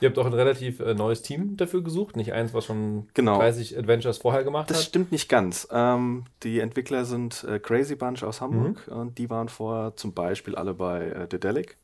Ihr 0.00 0.08
habt 0.08 0.18
auch 0.18 0.26
ein 0.26 0.32
relativ 0.32 0.80
äh, 0.80 0.94
neues 0.94 1.22
Team 1.22 1.56
dafür 1.56 1.82
gesucht, 1.84 2.16
nicht 2.16 2.32
eins, 2.32 2.52
was 2.54 2.64
schon 2.64 3.08
Genau. 3.14 3.38
30 3.38 3.78
Adventures 3.78 4.18
vorher 4.18 4.42
gemacht 4.42 4.70
Das 4.70 4.78
hat. 4.78 4.84
stimmt 4.86 5.12
nicht 5.12 5.28
ganz. 5.28 5.68
Ähm, 5.70 6.24
die 6.42 6.60
Entwickler 6.60 7.04
sind 7.04 7.44
äh, 7.44 7.58
Crazy 7.58 7.94
Bunch 7.94 8.22
aus 8.24 8.40
Hamburg 8.40 8.88
und 8.88 9.18
die 9.18 9.28
waren 9.30 9.48
vorher 9.50 9.94
zum 9.96 10.14
Beispiel 10.14 10.56
alle 10.56 10.74
bei 10.74 11.06
äh, 11.10 11.28
Dedelic. 11.28 11.76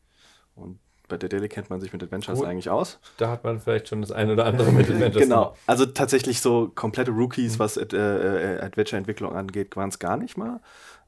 Und 0.55 0.79
bei 1.11 1.19
Dedelic 1.19 1.53
kennt 1.53 1.69
man 1.69 1.81
sich 1.81 1.93
mit 1.93 2.03
Adventures 2.03 2.39
Gut. 2.39 2.49
eigentlich 2.49 2.71
aus. 2.71 2.99
Da 3.19 3.29
hat 3.29 3.45
man 3.45 3.61
vielleicht 3.61 3.89
schon 3.89 4.01
das 4.01 4.11
eine 4.13 4.33
oder 4.33 4.47
andere 4.47 4.73
mit 4.73 4.89
Adventures 4.91 5.23
Genau. 5.25 5.55
Also 5.67 5.85
tatsächlich 5.85 6.41
so 6.41 6.69
komplette 6.75 7.11
Rookies, 7.11 7.55
Mhm. 7.55 7.59
was 7.59 7.77
äh, 7.77 7.85
äh, 7.97 8.61
Adventure-Entwicklung 8.61 9.35
angeht, 9.37 9.77
waren 9.77 9.91
es 9.91 9.99
gar 9.99 10.17
nicht 10.17 10.39
mal. 10.39 10.61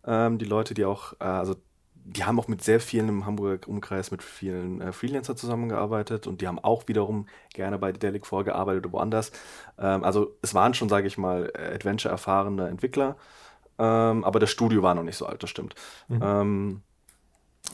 Ähm, 0.06 0.38
die 0.38 0.44
Leute, 0.44 0.74
die 0.74 0.84
auch, 0.84 1.14
äh, 1.20 1.24
also 1.24 1.54
die 2.04 2.24
haben 2.24 2.40
auch 2.40 2.48
mit 2.48 2.62
sehr 2.64 2.80
vielen 2.80 3.08
im 3.08 3.26
Hamburger 3.26 3.68
Umkreis 3.68 4.10
mit 4.10 4.24
vielen 4.24 4.80
äh, 4.80 4.92
Freelancer 4.92 5.36
zusammengearbeitet 5.36 6.26
und 6.26 6.40
die 6.40 6.48
haben 6.48 6.58
auch 6.58 6.88
wiederum 6.88 7.26
gerne 7.54 7.78
bei 7.78 7.92
Dedelic 7.92 8.26
vorgearbeitet 8.26 8.84
oder 8.84 8.92
woanders. 8.92 9.30
Ähm, 9.78 10.02
also 10.02 10.36
es 10.42 10.52
waren 10.52 10.74
schon, 10.74 10.88
sage 10.88 11.06
ich 11.06 11.16
mal, 11.16 11.52
äh, 11.54 11.74
Adventure-erfahrene 11.74 12.66
Entwickler, 12.68 13.16
ähm, 13.78 14.24
aber 14.24 14.40
das 14.40 14.50
Studio 14.50 14.82
war 14.82 14.96
noch 14.96 15.04
nicht 15.04 15.16
so 15.16 15.26
alt, 15.26 15.44
das 15.44 15.50
stimmt. 15.50 15.76
Mhm. 16.08 16.82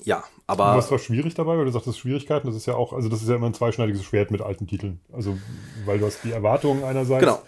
Ja, 0.04 0.18
Und 0.18 0.24
aber 0.46 0.76
was 0.76 0.90
war 0.90 0.98
schwierig 0.98 1.34
dabei? 1.34 1.56
Weil 1.58 1.64
du 1.64 1.70
sagtest 1.72 1.98
Schwierigkeiten, 1.98 2.46
das 2.46 2.56
ist 2.56 2.66
ja 2.66 2.74
auch, 2.74 2.92
also 2.92 3.08
das 3.08 3.22
ist 3.22 3.28
ja 3.28 3.36
immer 3.36 3.46
ein 3.46 3.54
zweischneidiges 3.54 4.04
Schwert 4.04 4.30
mit 4.30 4.40
alten 4.40 4.66
Titeln. 4.66 5.00
Also, 5.12 5.38
weil 5.86 5.98
du 5.98 6.06
hast 6.06 6.22
die 6.24 6.32
Erwartungen 6.32 6.84
einerseits. 6.84 7.20
Genau. 7.24 7.40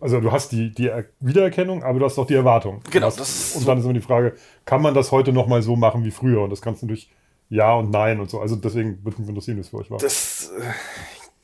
Also 0.00 0.20
du 0.20 0.30
hast 0.30 0.52
die, 0.52 0.72
die 0.74 0.88
Er- 0.88 1.06
Wiedererkennung, 1.20 1.82
aber 1.82 1.98
du 1.98 2.04
hast 2.04 2.18
auch 2.18 2.26
die 2.26 2.34
Erwartung. 2.34 2.82
Genau, 2.90 3.06
Hast, 3.06 3.18
das 3.20 3.30
ist 3.30 3.54
und 3.56 3.62
so- 3.62 3.66
dann 3.66 3.78
ist 3.78 3.84
immer 3.84 3.94
die 3.94 4.00
Frage, 4.02 4.34
kann 4.66 4.82
man 4.82 4.94
das 4.94 5.10
heute 5.10 5.32
nochmal 5.32 5.62
so 5.62 5.74
machen 5.76 6.04
wie 6.04 6.10
früher? 6.10 6.42
Und 6.42 6.50
das 6.50 6.60
kannst 6.60 6.82
du 6.82 6.86
durch 6.86 7.08
Ja 7.48 7.72
und 7.74 7.90
Nein 7.90 8.20
und 8.20 8.28
so. 8.28 8.40
Also 8.40 8.56
deswegen 8.56 9.02
würde 9.04 9.18
mich 9.20 9.28
interessieren, 9.28 9.56
wie 9.56 9.62
es 9.62 9.68
für 9.70 9.78
euch 9.78 9.90
war. 9.90 9.98
Das, 9.98 10.50
äh, 10.58 10.62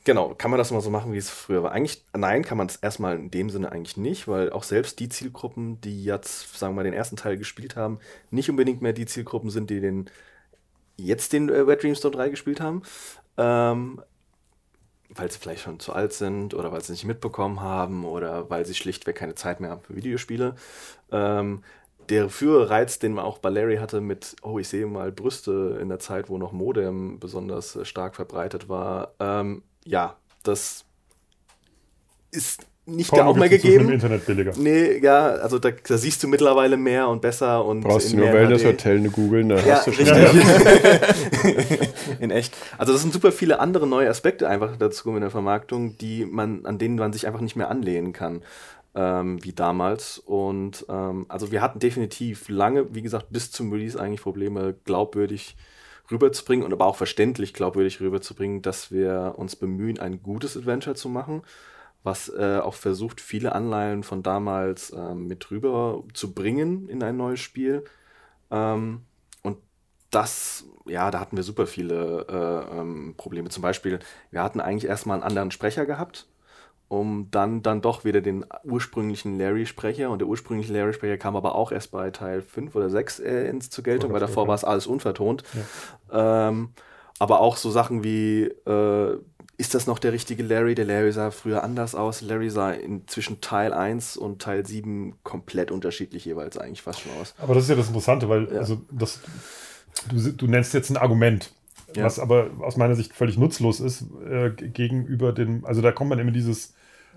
genau, 0.03 0.35
kann 0.35 0.51
man 0.51 0.59
das 0.59 0.69
mal 0.69 0.81
so 0.81 0.91
machen, 0.91 1.13
wie 1.13 1.17
es 1.17 1.31
früher 1.31 1.63
war? 1.63 1.71
Eigentlich, 1.71 2.03
nein, 2.15 2.43
kann 2.43 2.57
man 2.59 2.67
es 2.67 2.75
erstmal 2.75 3.15
in 3.17 3.31
dem 3.31 3.49
Sinne 3.49 3.71
eigentlich 3.71 3.97
nicht, 3.97 4.27
weil 4.27 4.51
auch 4.51 4.63
selbst 4.63 4.99
die 4.99 5.09
Zielgruppen, 5.09 5.81
die 5.81 6.03
jetzt, 6.03 6.55
sagen 6.57 6.73
wir 6.73 6.77
mal, 6.77 6.83
den 6.83 6.93
ersten 6.93 7.15
Teil 7.15 7.37
gespielt 7.37 7.75
haben, 7.75 7.97
nicht 8.29 8.49
unbedingt 8.51 8.81
mehr 8.83 8.93
die 8.93 9.07
Zielgruppen 9.07 9.49
sind, 9.49 9.71
die 9.71 9.79
den 9.81 10.09
jetzt 10.97 11.33
den 11.33 11.49
äh, 11.49 11.67
Wet 11.67 11.83
Dream 11.83 11.95
Storm 11.95 12.13
3 12.13 12.29
gespielt 12.29 12.61
haben. 12.61 12.83
Ähm, 13.37 14.01
weil 15.15 15.31
sie 15.31 15.39
vielleicht 15.39 15.61
schon 15.61 15.79
zu 15.79 15.93
alt 15.93 16.13
sind 16.13 16.53
oder 16.53 16.71
weil 16.71 16.81
sie 16.81 16.91
nicht 16.91 17.05
mitbekommen 17.05 17.61
haben 17.61 18.05
oder 18.05 18.49
weil 18.49 18.65
sie 18.65 18.73
schlichtweg 18.73 19.15
keine 19.15 19.35
Zeit 19.35 19.59
mehr 19.59 19.69
haben 19.69 19.81
für 19.81 19.95
Videospiele. 19.95 20.55
Ähm, 21.11 21.63
der 22.09 22.29
frühere 22.29 22.69
Reiz, 22.69 22.99
den 22.99 23.13
man 23.13 23.25
auch 23.25 23.37
bei 23.37 23.49
Larry 23.49 23.77
hatte 23.77 24.01
mit, 24.01 24.35
oh, 24.41 24.59
ich 24.59 24.67
sehe 24.67 24.85
mal 24.85 25.11
Brüste 25.11 25.77
in 25.81 25.89
der 25.89 25.99
Zeit, 25.99 26.29
wo 26.29 26.37
noch 26.37 26.51
Modem 26.51 27.19
besonders 27.19 27.75
äh, 27.75 27.85
stark 27.85 28.15
verbreitet 28.15 28.69
war, 28.69 29.13
ähm, 29.19 29.63
ja, 29.85 30.17
das 30.43 30.85
ist 32.31 32.65
nicht 32.85 33.11
da 33.11 33.17
Porno 33.17 33.31
auch 33.31 33.35
mehr 33.37 33.51
inzwischen 33.51 33.67
im 33.67 33.77
gegeben. 33.77 33.93
Internet 33.93 34.25
billiger. 34.25 34.51
Nee, 34.57 34.97
ja, 34.99 35.25
also 35.27 35.57
da, 35.59 35.71
da 35.71 35.97
siehst 35.97 36.21
du 36.23 36.27
mittlerweile 36.27 36.75
mehr 36.77 37.07
und 37.07 37.21
besser 37.21 37.63
und 37.63 37.81
Brauchst 37.81 38.11
du 38.13 38.17
nur 38.17 38.31
Wellness. 38.33 38.65
Hotel 38.65 38.97
eine 38.97 39.09
googeln, 39.09 39.49
da 39.49 39.55
Ja, 39.59 39.75
hast 39.75 39.87
du 39.87 39.93
schon. 39.93 40.05
richtig. 40.07 41.89
in 42.19 42.31
echt. 42.31 42.55
Also 42.77 42.93
das 42.93 43.01
sind 43.01 43.13
super 43.13 43.31
viele 43.31 43.59
andere 43.59 43.87
neue 43.87 44.09
Aspekte 44.09 44.47
einfach 44.47 44.75
dazu 44.77 45.09
in 45.15 45.21
der 45.21 45.29
Vermarktung, 45.31 45.97
die 45.97 46.25
man, 46.25 46.65
an 46.65 46.77
denen 46.77 46.95
man 46.95 47.13
sich 47.13 47.27
einfach 47.27 47.41
nicht 47.41 47.55
mehr 47.55 47.69
anlehnen 47.69 48.13
kann. 48.13 48.41
ähm, 48.95 49.43
wie 49.43 49.53
damals. 49.53 50.19
Und 50.19 50.85
ähm, 50.87 51.25
also 51.27 51.51
wir 51.51 51.61
hatten 51.63 51.79
definitiv 51.79 52.47
lange, 52.49 52.93
wie 52.93 53.01
gesagt, 53.01 53.27
bis 53.31 53.51
zum 53.51 53.71
Release 53.71 53.99
eigentlich 53.99 54.21
Probleme, 54.21 54.75
glaubwürdig 54.85 55.55
rüberzubringen 56.11 56.63
und 56.63 56.73
aber 56.73 56.85
auch 56.85 56.95
verständlich 56.95 57.53
glaubwürdig 57.55 58.01
rüberzubringen, 58.01 58.61
dass 58.61 58.91
wir 58.91 59.33
uns 59.37 59.55
bemühen, 59.55 59.99
ein 59.99 60.21
gutes 60.21 60.55
Adventure 60.55 60.95
zu 60.95 61.09
machen, 61.09 61.41
was 62.03 62.29
äh, 62.29 62.59
auch 62.59 62.73
versucht, 62.73 63.21
viele 63.21 63.53
Anleihen 63.53 64.03
von 64.03 64.23
damals 64.23 64.89
äh, 64.91 65.15
mit 65.15 65.49
rüber 65.51 66.03
zu 66.13 66.33
bringen 66.33 66.89
in 66.89 67.01
ein 67.01 67.17
neues 67.17 67.39
Spiel. 67.39 67.83
Ähm, 68.51 69.01
und 69.41 69.57
das, 70.11 70.65
ja, 70.85 71.11
da 71.11 71.19
hatten 71.19 71.37
wir 71.37 71.43
super 71.43 71.65
viele 71.65 72.25
äh, 72.29 72.79
ähm, 72.79 73.15
Probleme. 73.17 73.49
Zum 73.49 73.61
Beispiel, 73.61 73.99
wir 74.31 74.43
hatten 74.43 74.59
eigentlich 74.59 74.89
erstmal 74.89 75.15
einen 75.15 75.23
anderen 75.23 75.51
Sprecher 75.51 75.85
gehabt 75.85 76.27
um 76.93 77.29
dann, 77.31 77.63
dann 77.63 77.81
doch 77.81 78.05
wieder 78.05 78.21
den 78.21 78.45
ursprünglichen 78.63 79.37
Larry-Sprecher. 79.37 80.09
Und 80.09 80.19
der 80.19 80.27
ursprüngliche 80.27 80.73
Larry-Sprecher 80.73 81.17
kam 81.17 81.35
aber 81.35 81.55
auch 81.55 81.71
erst 81.71 81.91
bei 81.91 82.11
Teil 82.11 82.41
5 82.41 82.75
oder 82.75 82.89
6 82.89 83.19
äh, 83.19 83.47
ins, 83.47 83.69
zur 83.69 83.83
Geltung, 83.83 84.13
weil 84.13 84.19
davor 84.19 84.47
war 84.47 84.55
es 84.55 84.63
alles 84.63 84.85
unvertont. 84.85 85.43
Ja. 86.11 86.49
Ähm, 86.49 86.69
aber 87.19 87.39
auch 87.39 87.57
so 87.57 87.71
Sachen 87.71 88.03
wie, 88.03 88.43
äh, 88.43 89.17
ist 89.63 89.73
das 89.73 89.87
noch 89.87 89.97
der 89.97 90.11
richtige 90.11 90.43
Larry? 90.43 90.75
Der 90.75 90.83
Larry 90.83 91.13
sah 91.13 91.31
früher 91.31 91.63
anders 91.63 91.95
aus. 91.95 92.19
Larry 92.19 92.49
sah 92.49 92.71
in, 92.71 93.07
zwischen 93.07 93.39
Teil 93.39 93.71
1 93.71 94.17
und 94.17 94.41
Teil 94.41 94.65
7 94.65 95.15
komplett 95.23 95.71
unterschiedlich 95.71 96.25
jeweils 96.25 96.57
eigentlich 96.57 96.81
fast 96.81 96.99
schon 96.99 97.13
aus. 97.13 97.33
Aber 97.37 97.53
das 97.53 97.63
ist 97.63 97.69
ja 97.69 97.77
das 97.77 97.87
Interessante, 97.87 98.27
weil 98.27 98.51
ja. 98.51 98.59
also 98.59 98.81
das, 98.91 99.21
du, 100.09 100.33
du 100.33 100.47
nennst 100.47 100.73
jetzt 100.73 100.89
ein 100.89 100.97
Argument. 100.97 101.53
Ja. 101.95 102.03
Was 102.03 102.19
aber 102.19 102.49
aus 102.59 102.75
meiner 102.75 102.95
Sicht 102.95 103.13
völlig 103.13 103.37
nutzlos 103.37 103.79
ist 103.79 104.05
äh, 104.29 104.49
gegenüber 104.49 105.31
dem, 105.31 105.63
also 105.63 105.81
da 105.81 105.93
kommt 105.93 106.09
man 106.09 106.19
immer 106.19 106.31
dieses, 106.31 106.73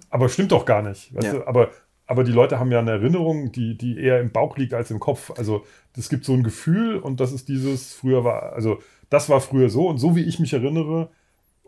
aber 0.08 0.28
stimmt 0.28 0.52
doch 0.52 0.66
gar 0.66 0.82
nicht. 0.82 1.10
Ja. 1.20 1.32
Du? 1.32 1.48
Aber, 1.48 1.70
aber 2.06 2.22
die 2.22 2.32
Leute 2.32 2.60
haben 2.60 2.70
ja 2.70 2.78
eine 2.78 2.92
Erinnerung, 2.92 3.50
die, 3.50 3.76
die 3.76 3.98
eher 3.98 4.20
im 4.20 4.30
Bauch 4.30 4.56
liegt 4.56 4.72
als 4.72 4.92
im 4.92 5.00
Kopf. 5.00 5.32
Also 5.36 5.64
es 5.96 6.08
gibt 6.08 6.24
so 6.24 6.32
ein 6.32 6.44
Gefühl 6.44 6.98
und 6.98 7.18
das 7.18 7.32
ist 7.32 7.48
dieses, 7.48 7.92
früher 7.92 8.22
war, 8.22 8.52
also 8.52 8.78
das 9.10 9.28
war 9.28 9.40
früher 9.40 9.68
so 9.68 9.88
und 9.88 9.98
so 9.98 10.14
wie 10.14 10.22
ich 10.22 10.38
mich 10.38 10.52
erinnere, 10.52 11.10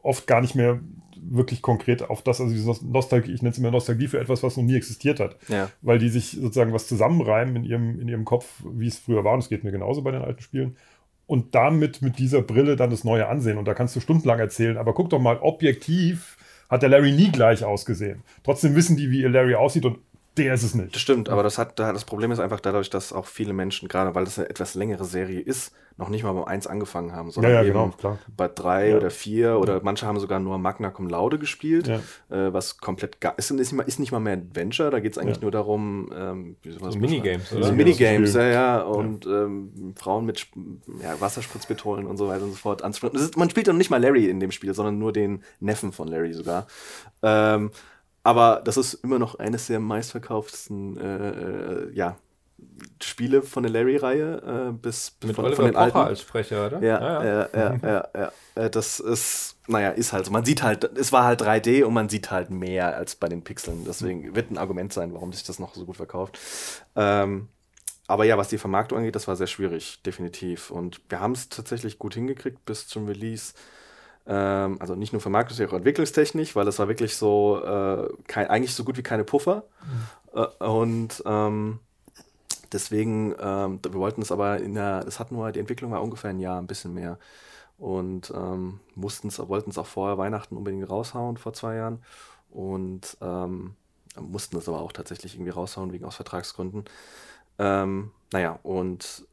oft 0.02 0.26
gar 0.26 0.40
nicht 0.40 0.54
mehr 0.54 0.80
wirklich 1.20 1.62
konkret 1.62 2.08
auf 2.08 2.22
das, 2.22 2.40
also 2.40 2.52
diese 2.52 2.86
Nostalgie, 2.86 3.32
ich 3.32 3.42
nenne 3.42 3.52
es 3.52 3.58
immer 3.58 3.70
Nostalgie 3.70 4.06
für 4.08 4.20
etwas, 4.20 4.42
was 4.42 4.56
noch 4.56 4.64
nie 4.64 4.76
existiert 4.76 5.20
hat. 5.20 5.36
Ja. 5.48 5.70
Weil 5.82 5.98
die 5.98 6.08
sich 6.08 6.30
sozusagen 6.30 6.72
was 6.72 6.86
zusammenreimen 6.86 7.56
in 7.56 7.64
ihrem, 7.64 8.00
in 8.00 8.08
ihrem 8.08 8.24
Kopf, 8.24 8.46
wie 8.72 8.86
es 8.86 8.98
früher 8.98 9.24
war. 9.24 9.34
Und 9.34 9.40
es 9.40 9.48
geht 9.48 9.64
mir 9.64 9.72
genauso 9.72 10.02
bei 10.02 10.10
den 10.10 10.22
alten 10.22 10.42
Spielen 10.42 10.76
und 11.26 11.54
damit 11.54 12.00
mit 12.00 12.18
dieser 12.18 12.40
Brille 12.40 12.74
dann 12.74 12.90
das 12.90 13.04
Neue 13.04 13.28
ansehen. 13.28 13.58
Und 13.58 13.66
da 13.66 13.74
kannst 13.74 13.94
du 13.94 14.00
stundenlang 14.00 14.38
erzählen, 14.38 14.78
aber 14.78 14.94
guck 14.94 15.10
doch 15.10 15.20
mal, 15.20 15.38
objektiv 15.40 16.38
hat 16.70 16.82
der 16.82 16.88
Larry 16.88 17.12
nie 17.12 17.30
gleich 17.30 17.64
ausgesehen. 17.64 18.22
Trotzdem 18.44 18.74
wissen 18.74 18.96
die, 18.96 19.10
wie 19.10 19.22
ihr 19.22 19.28
Larry 19.28 19.54
aussieht 19.54 19.84
und 19.84 19.98
der 20.38 20.54
ist 20.54 20.62
es 20.62 20.74
nicht. 20.74 20.94
Das 20.94 21.02
stimmt, 21.02 21.28
aber 21.28 21.42
das, 21.42 21.58
hat, 21.58 21.78
das 21.78 22.04
Problem 22.04 22.32
ist 22.32 22.38
einfach 22.38 22.60
dadurch, 22.60 22.90
dass 22.90 23.12
auch 23.12 23.26
viele 23.26 23.52
Menschen, 23.52 23.88
gerade 23.88 24.14
weil 24.14 24.24
das 24.24 24.38
eine 24.38 24.48
etwas 24.48 24.74
längere 24.74 25.04
Serie 25.04 25.40
ist, 25.40 25.72
noch 25.98 26.10
nicht 26.10 26.22
mal 26.22 26.32
beim 26.32 26.44
1 26.44 26.68
angefangen 26.68 27.12
haben, 27.12 27.32
sondern 27.32 27.52
ja, 27.52 27.62
ja, 27.62 27.66
genau, 27.66 27.88
klar. 27.88 28.18
bei 28.36 28.46
3 28.46 28.90
ja. 28.90 28.96
oder 28.96 29.10
4 29.10 29.58
oder 29.58 29.80
manche 29.82 30.06
haben 30.06 30.20
sogar 30.20 30.38
nur 30.38 30.56
Magna 30.56 30.90
Cum 30.90 31.08
Laude 31.08 31.38
gespielt, 31.38 31.88
äh, 31.88 32.00
was 32.28 32.78
komplett 32.78 33.20
gar, 33.20 33.36
ist, 33.36 33.50
ist, 33.50 33.58
nicht 33.58 33.72
mal, 33.72 33.82
ist 33.82 33.98
nicht 33.98 34.12
mal 34.12 34.20
mehr 34.20 34.34
Adventure, 34.34 34.90
da 34.90 35.00
geht 35.00 35.12
es 35.12 35.18
eigentlich 35.18 35.40
nur 35.40 35.50
darum, 35.50 36.10
ähm, 36.16 36.56
so 36.64 36.96
Minigames, 36.96 37.52
oder? 37.52 37.66
So 37.66 37.72
Minigames, 37.72 38.34
ja, 38.34 38.46
ja, 38.46 38.80
und 38.80 39.26
ähm, 39.26 39.94
Frauen 39.96 40.24
mit 40.24 40.46
Wasserspritzpistolen 41.18 42.06
und 42.06 42.16
so 42.16 42.28
weiter 42.28 42.44
und 42.44 42.50
so 42.50 42.56
fort 42.56 42.82
anzusprechen. 42.82 43.30
Man 43.36 43.50
spielt 43.50 43.66
dann 43.66 43.76
nicht 43.76 43.90
mal 43.90 44.00
Larry 44.00 44.26
in 44.26 44.38
dem 44.38 44.52
Spiel, 44.52 44.74
sondern 44.74 44.98
nur 44.98 45.12
den 45.12 45.42
Neffen 45.58 45.90
von 45.90 46.06
Larry 46.06 46.32
sogar. 46.32 46.68
Ähm, 47.22 47.72
aber 48.28 48.60
das 48.62 48.76
ist 48.76 48.92
immer 48.92 49.18
noch 49.18 49.38
eines 49.38 49.68
der 49.68 49.80
meistverkauftesten 49.80 50.98
äh, 50.98 51.30
äh 51.30 51.90
ja, 51.94 52.18
Spiele 53.02 53.40
von 53.40 53.62
der 53.62 53.72
Larry-Reihe, 53.72 54.68
äh, 54.68 54.72
bis, 54.72 55.16
Mit 55.24 55.34
von, 55.34 55.46
Oliver 55.46 55.56
von 55.56 55.64
den 55.64 55.74
Pocher 55.74 55.84
alten. 55.84 55.98
als 55.98 56.20
Sprecher, 56.20 56.66
oder? 56.66 56.82
Ja, 56.82 57.00
ja, 57.00 57.24
ja, 57.24 57.48
ja, 57.54 57.78
ja, 57.82 58.08
ja, 58.14 58.32
äh, 58.54 58.68
Das 58.68 59.00
ist, 59.00 59.56
naja, 59.66 59.90
ist 59.90 60.12
halt 60.12 60.26
so. 60.26 60.30
Man 60.30 60.44
sieht 60.44 60.62
halt, 60.62 60.84
es 60.98 61.10
war 61.10 61.24
halt 61.24 61.40
3D 61.40 61.84
und 61.84 61.94
man 61.94 62.10
sieht 62.10 62.30
halt 62.30 62.50
mehr 62.50 62.94
als 62.94 63.14
bei 63.14 63.30
den 63.30 63.42
Pixeln. 63.42 63.86
Deswegen 63.86 64.34
wird 64.34 64.50
ein 64.50 64.58
Argument 64.58 64.92
sein, 64.92 65.14
warum 65.14 65.32
sich 65.32 65.44
das 65.44 65.58
noch 65.58 65.74
so 65.74 65.86
gut 65.86 65.96
verkauft. 65.96 66.38
Ähm, 66.96 67.48
aber 68.08 68.24
ja, 68.26 68.36
was 68.36 68.48
die 68.48 68.58
Vermarktung 68.58 68.98
angeht, 68.98 69.14
das 69.14 69.26
war 69.26 69.36
sehr 69.36 69.46
schwierig, 69.46 70.02
definitiv. 70.02 70.70
Und 70.70 71.00
wir 71.08 71.20
haben 71.20 71.32
es 71.32 71.48
tatsächlich 71.48 71.98
gut 71.98 72.12
hingekriegt 72.12 72.66
bis 72.66 72.88
zum 72.88 73.06
Release. 73.06 73.54
Ähm, 74.28 74.76
also 74.78 74.94
nicht 74.94 75.12
nur 75.12 75.20
vermarktung, 75.20 75.56
sondern 75.56 75.74
auch 75.74 75.78
entwicklungstechnisch, 75.78 76.54
weil 76.54 76.64
das 76.64 76.78
war 76.78 76.88
wirklich 76.88 77.16
so, 77.16 77.60
äh, 77.64 78.08
kein, 78.28 78.46
eigentlich 78.48 78.74
so 78.74 78.84
gut 78.84 78.96
wie 78.96 79.02
keine 79.02 79.24
Puffer. 79.24 79.64
Mhm. 80.32 80.40
Äh, 80.40 80.64
und 80.64 81.22
ähm, 81.26 81.80
Deswegen, 82.72 83.34
ähm, 83.40 83.80
wir 83.82 83.94
wollten 83.94 84.20
es 84.20 84.30
aber 84.30 84.60
in 84.60 84.74
der, 84.74 85.04
das 85.04 85.18
hat 85.18 85.32
nur, 85.32 85.50
die 85.52 85.60
Entwicklung 85.60 85.90
war 85.90 86.02
ungefähr 86.02 86.30
ein 86.30 86.40
Jahr, 86.40 86.60
ein 86.60 86.66
bisschen 86.66 86.92
mehr. 86.92 87.18
Und 87.78 88.32
ähm, 88.34 88.80
mussten 88.94 89.28
es, 89.28 89.38
wollten 89.38 89.70
es 89.70 89.78
auch 89.78 89.86
vorher 89.86 90.18
Weihnachten 90.18 90.56
unbedingt 90.56 90.88
raushauen 90.88 91.36
vor 91.36 91.52
zwei 91.52 91.76
Jahren. 91.76 92.02
Und 92.50 93.16
ähm, 93.20 93.74
mussten 94.20 94.56
es 94.56 94.68
aber 94.68 94.80
auch 94.80 94.92
tatsächlich 94.92 95.34
irgendwie 95.34 95.50
raushauen, 95.50 95.92
wegen 95.92 96.04
aus 96.04 96.16
Vertragsgründen. 96.16 96.84
Ähm, 97.58 98.10
naja, 98.32 98.58
und 98.62 99.26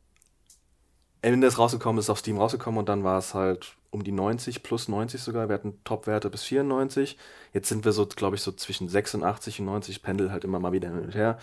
Ende 1.21 1.47
ist 1.47 1.57
rausgekommen, 1.57 1.99
ist 1.99 2.09
auf 2.09 2.19
Steam 2.19 2.37
rausgekommen 2.37 2.79
und 2.79 2.87
dann 2.87 3.03
war 3.03 3.17
es 3.17 3.33
halt 3.33 3.75
um 3.95 4.03
die 4.03 4.11
90 4.11 4.61
plus 4.61 4.87
90 4.87 5.21
sogar. 5.21 5.49
Wir 5.49 5.55
hatten 5.55 5.79
Top-Werte 5.83 6.29
bis 6.29 6.43
94. 6.43 7.17
Jetzt 7.53 7.69
sind 7.69 7.85
wir 7.85 7.93
so, 7.93 8.05
glaube 8.05 8.35
ich, 8.35 8.41
so 8.41 8.51
zwischen 8.51 8.89
86 8.89 9.61
und 9.61 9.65
90, 9.65 10.03
pendel 10.03 10.31
halt 10.31 10.43
immer 10.43 10.59
mal 10.59 10.73
wieder 10.73 10.89
hin 10.89 10.99
und 10.99 11.15
her 11.15 11.39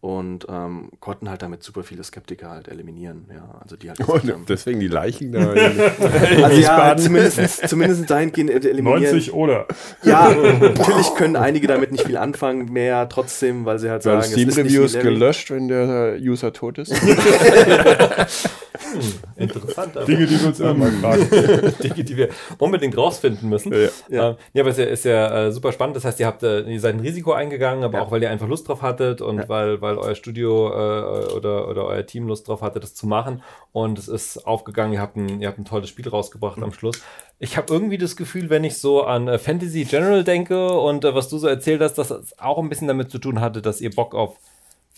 und 0.00 0.46
ähm, 0.48 0.90
konnten 1.00 1.28
halt 1.28 1.42
damit 1.42 1.64
super 1.64 1.82
viele 1.82 2.04
Skeptiker 2.04 2.50
halt 2.50 2.68
eliminieren. 2.68 3.26
Ja, 3.34 3.58
also 3.60 3.74
die 3.74 3.88
halt 3.88 3.98
oh, 4.06 4.20
deswegen 4.48 4.78
die 4.78 4.86
Leichen 4.86 5.32
da. 5.32 5.40
also 6.44 6.60
ja, 6.60 6.96
zumindest, 6.96 7.68
zumindest 7.68 8.08
dahingehend 8.08 8.50
eliminieren. 8.64 9.02
90 9.02 9.32
oder? 9.32 9.66
Ja, 10.04 10.32
natürlich 10.32 11.14
können 11.16 11.34
einige 11.34 11.66
damit 11.66 11.90
nicht 11.90 12.06
viel 12.06 12.16
anfangen 12.16 12.72
mehr, 12.72 13.08
trotzdem, 13.08 13.64
weil 13.64 13.80
sie 13.80 13.90
halt 13.90 14.04
sagen, 14.04 14.22
Steam 14.22 14.50
Reviews 14.50 14.92
gelöscht, 14.92 15.50
wenn 15.50 15.66
der 15.66 16.16
User 16.20 16.52
tot 16.52 16.78
ist. 16.78 16.92
hm, 18.78 19.00
interessant. 19.36 19.96
Aber. 19.96 20.06
Dinge, 20.06 20.26
die 20.26 20.40
wir 20.40 20.48
uns 20.48 20.60
irgendwann 20.60 20.92
fragen. 21.00 21.72
Dinge, 21.82 22.04
die 22.04 22.16
wir 22.16 22.28
unbedingt 22.58 22.96
rausfinden 22.96 23.48
müssen. 23.48 23.72
Ja, 23.72 23.88
ja. 24.08 24.28
Ähm, 24.30 24.36
ja 24.52 24.62
aber 24.62 24.70
es 24.70 24.78
ist 24.78 24.84
ja, 24.84 24.90
ist 24.92 25.04
ja 25.04 25.46
äh, 25.46 25.52
super 25.52 25.72
spannend. 25.72 25.96
Das 25.96 26.04
heißt, 26.04 26.20
ihr 26.20 26.26
habt 26.26 26.42
äh, 26.44 26.60
ihr 26.60 26.80
seid 26.80 26.94
ein 26.94 27.00
Risiko 27.00 27.32
eingegangen, 27.32 27.82
aber 27.82 27.98
ja. 27.98 28.04
auch 28.04 28.10
weil 28.10 28.22
ihr 28.22 28.30
einfach 28.30 28.46
Lust 28.46 28.68
drauf 28.68 28.82
hattet 28.82 29.20
und 29.20 29.48
weil, 29.48 29.80
weil 29.80 29.88
weil 29.88 29.98
euer 29.98 30.14
Studio 30.14 30.68
äh, 30.68 31.32
oder, 31.32 31.68
oder 31.68 31.86
euer 31.86 32.04
Team 32.04 32.26
Lust 32.26 32.48
drauf 32.48 32.62
hatte, 32.62 32.80
das 32.80 32.94
zu 32.94 33.06
machen. 33.06 33.42
Und 33.72 33.98
es 33.98 34.08
ist 34.08 34.46
aufgegangen, 34.46 34.92
ihr 34.92 35.00
habt 35.00 35.16
ein, 35.16 35.40
ihr 35.40 35.48
habt 35.48 35.58
ein 35.58 35.64
tolles 35.64 35.88
Spiel 35.88 36.08
rausgebracht 36.08 36.58
mhm. 36.58 36.64
am 36.64 36.72
Schluss. 36.72 37.00
Ich 37.38 37.56
habe 37.56 37.72
irgendwie 37.72 37.98
das 37.98 38.16
Gefühl, 38.16 38.50
wenn 38.50 38.64
ich 38.64 38.78
so 38.78 39.04
an 39.04 39.28
äh, 39.28 39.38
Fantasy 39.38 39.84
General 39.84 40.24
denke 40.24 40.72
und 40.78 41.04
äh, 41.04 41.14
was 41.14 41.28
du 41.28 41.38
so 41.38 41.46
erzählt 41.46 41.80
hast, 41.80 41.94
dass 41.94 42.10
es 42.10 42.38
auch 42.38 42.58
ein 42.58 42.68
bisschen 42.68 42.88
damit 42.88 43.10
zu 43.10 43.18
tun 43.18 43.40
hatte, 43.40 43.62
dass 43.62 43.80
ihr 43.80 43.90
Bock 43.90 44.14
auf 44.14 44.36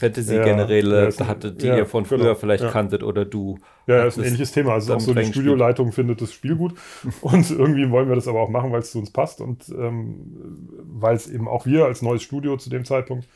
Fantasy-Generäle 0.00 1.10
ja, 1.10 1.26
hattet, 1.26 1.62
die 1.62 1.66
ja, 1.66 1.76
ihr 1.76 1.86
von 1.86 2.04
früher 2.04 2.18
genau, 2.18 2.34
vielleicht 2.34 2.64
ja. 2.64 2.70
kanntet 2.70 3.02
oder 3.02 3.24
du. 3.24 3.58
Ja, 3.86 4.04
ist 4.04 4.18
ein 4.18 4.24
ähnliches 4.24 4.52
Thema. 4.52 4.74
Also 4.74 4.94
auch 4.94 5.00
so 5.00 5.14
die 5.14 5.24
Studioleitung 5.24 5.92
findet 5.92 6.20
das 6.20 6.32
Spiel 6.32 6.56
gut 6.56 6.74
und 7.20 7.50
irgendwie 7.50 7.90
wollen 7.90 8.08
wir 8.08 8.16
das 8.16 8.28
aber 8.28 8.40
auch 8.40 8.48
machen, 8.48 8.72
weil 8.72 8.80
es 8.80 8.90
zu 8.90 8.98
uns 8.98 9.10
passt 9.10 9.40
und 9.40 9.68
ähm, 9.68 10.68
weil 10.82 11.14
es 11.14 11.28
eben 11.28 11.48
auch 11.48 11.66
wir 11.66 11.84
als 11.84 12.02
neues 12.02 12.22
Studio 12.22 12.56
zu 12.56 12.70
dem 12.70 12.84
Zeitpunkt 12.84 13.26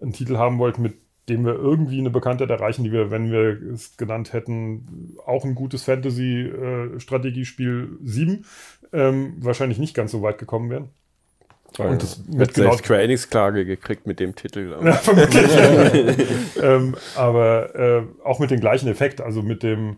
einen 0.00 0.12
Titel 0.12 0.36
haben 0.36 0.58
wollten, 0.58 0.82
mit 0.82 0.94
dem 1.28 1.44
wir 1.44 1.54
irgendwie 1.54 1.98
eine 1.98 2.10
Bekanntheit 2.10 2.50
erreichen, 2.50 2.84
die 2.84 2.92
wir, 2.92 3.10
wenn 3.10 3.30
wir 3.30 3.60
es 3.72 3.96
genannt 3.96 4.32
hätten, 4.32 5.16
auch 5.26 5.44
ein 5.44 5.54
gutes 5.54 5.84
Fantasy-Strategiespiel 5.84 7.98
äh, 8.02 8.06
7, 8.06 8.44
ähm, 8.92 9.34
wahrscheinlich 9.40 9.78
nicht 9.78 9.94
ganz 9.94 10.12
so 10.12 10.22
weit 10.22 10.38
gekommen 10.38 10.70
wären. 10.70 10.88
Und 11.76 12.02
das 12.02 12.20
mit 12.26 12.54
genau 12.54 12.76
Square 12.76 13.02
Enix 13.02 13.28
Klage 13.28 13.64
gekriegt 13.64 14.06
mit 14.06 14.20
dem 14.20 14.34
Titel. 14.34 14.74
Ja, 14.84 15.00
ähm, 16.62 16.94
aber 17.14 17.74
äh, 17.74 18.02
auch 18.24 18.38
mit 18.38 18.50
dem 18.50 18.60
gleichen 18.60 18.88
Effekt, 18.88 19.20
also 19.20 19.42
mit 19.42 19.62
dem 19.62 19.96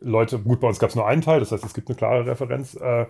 Leute, 0.00 0.38
gut, 0.38 0.60
bei 0.60 0.68
uns 0.68 0.78
gab 0.78 0.90
es 0.90 0.96
nur 0.96 1.06
einen 1.06 1.22
Teil, 1.22 1.40
das 1.40 1.52
heißt, 1.52 1.64
es 1.64 1.74
gibt 1.74 1.88
eine 1.88 1.96
klare 1.96 2.26
Referenz. 2.26 2.74
Äh, 2.74 3.06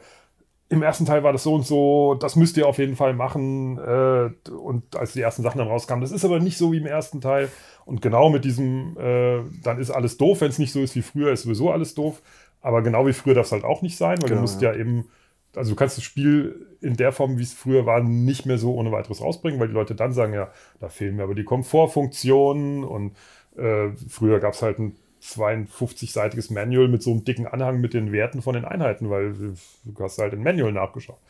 im 0.69 0.83
ersten 0.83 1.05
Teil 1.05 1.23
war 1.23 1.33
das 1.33 1.43
so 1.43 1.55
und 1.55 1.67
so, 1.67 2.15
das 2.15 2.37
müsst 2.37 2.57
ihr 2.57 2.67
auf 2.67 2.79
jeden 2.79 2.97
Fall 2.97 3.13
machen. 3.13 3.79
Äh, 3.79 4.51
und 4.51 4.97
als 4.97 5.13
die 5.13 5.21
ersten 5.21 5.43
Sachen 5.43 5.59
dann 5.59 5.69
rauskamen, 5.69 6.01
das 6.01 6.13
ist 6.13 6.25
aber 6.25 6.39
nicht 6.39 6.57
so 6.57 6.73
wie 6.73 6.79
im 6.79 6.87
ersten 6.87 7.21
Teil. 7.21 7.51
Und 7.85 8.01
genau 8.01 8.31
mit 8.31 8.45
diesem, 8.45 8.97
äh, 8.99 9.41
dann 9.63 9.79
ist 9.79 9.91
alles 9.91 10.17
doof, 10.17 10.41
wenn 10.41 10.49
es 10.49 10.59
nicht 10.59 10.73
so 10.73 10.81
ist 10.81 10.95
wie 10.97 11.03
früher, 11.03 11.33
ist 11.33 11.43
sowieso 11.43 11.71
alles 11.71 11.95
doof. 11.95 12.23
Aber 12.63 12.83
genau 12.83 13.07
wie 13.07 13.13
früher 13.13 13.35
darf 13.35 13.47
es 13.47 13.53
halt 13.53 13.65
auch 13.65 13.83
nicht 13.83 13.97
sein, 13.97 14.23
weil 14.23 14.29
genau, 14.29 14.37
du 14.37 14.41
musst 14.43 14.63
ja. 14.63 14.73
ja 14.73 14.79
eben, 14.79 15.09
also 15.55 15.73
du 15.73 15.77
kannst 15.77 15.99
das 15.99 16.05
Spiel 16.05 16.67
in 16.83 16.97
der 16.97 17.13
Form, 17.13 17.39
wie 17.39 17.43
es 17.43 17.53
früher 17.53 17.87
war, 17.87 18.03
nicht 18.03 18.47
mehr 18.47 18.59
so 18.59 18.75
ohne 18.75 18.93
weiteres 18.93 19.21
rausbringen, 19.21 19.61
weil 19.61 19.69
die 19.69 19.75
Leute 19.75 19.95
dann 19.95 20.13
sagen, 20.13 20.35
ja, 20.35 20.51
da 20.81 20.89
fehlen 20.89 21.17
mir 21.17 21.23
aber 21.23 21.35
die 21.35 21.45
Komfortfunktionen 21.45 22.85
und 22.85 23.17
äh, 23.57 23.91
früher 24.09 24.41
gab 24.41 24.55
es 24.55 24.63
halt 24.63 24.79
ein 24.79 24.97
52-seitiges 25.23 26.53
Manual 26.53 26.89
mit 26.89 27.03
so 27.03 27.13
einem 27.13 27.25
dicken 27.25 27.47
Anhang 27.47 27.81
mit 27.81 27.95
den 27.95 28.11
Werten 28.11 28.43
von 28.43 28.55
den 28.55 28.65
Einheiten, 28.65 29.09
weil 29.09 29.35
du 29.35 29.55
hast 30.01 30.19
halt 30.19 30.33
ein 30.33 30.43
Manual 30.43 30.73
nachgeschaut. 30.73 31.21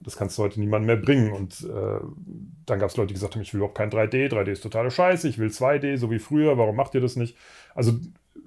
Das 0.00 0.16
kannst 0.16 0.38
du 0.38 0.42
heute 0.42 0.60
niemandem 0.60 0.86
mehr 0.86 0.96
bringen. 0.96 1.32
Und 1.32 1.62
äh, 1.62 2.00
dann 2.66 2.78
gab 2.78 2.90
es 2.90 2.96
Leute, 2.96 3.08
die 3.08 3.14
gesagt 3.14 3.34
haben, 3.34 3.42
ich 3.42 3.52
will 3.52 3.58
überhaupt 3.58 3.76
kein 3.76 3.90
3D, 3.90 4.30
3D 4.30 4.50
ist 4.50 4.62
totale 4.62 4.90
Scheiße, 4.90 5.28
ich 5.28 5.38
will 5.38 5.48
2D, 5.48 5.96
so 5.96 6.10
wie 6.10 6.18
früher, 6.18 6.58
warum 6.58 6.76
macht 6.76 6.94
ihr 6.94 7.00
das 7.00 7.16
nicht? 7.16 7.36
Also 7.74 7.92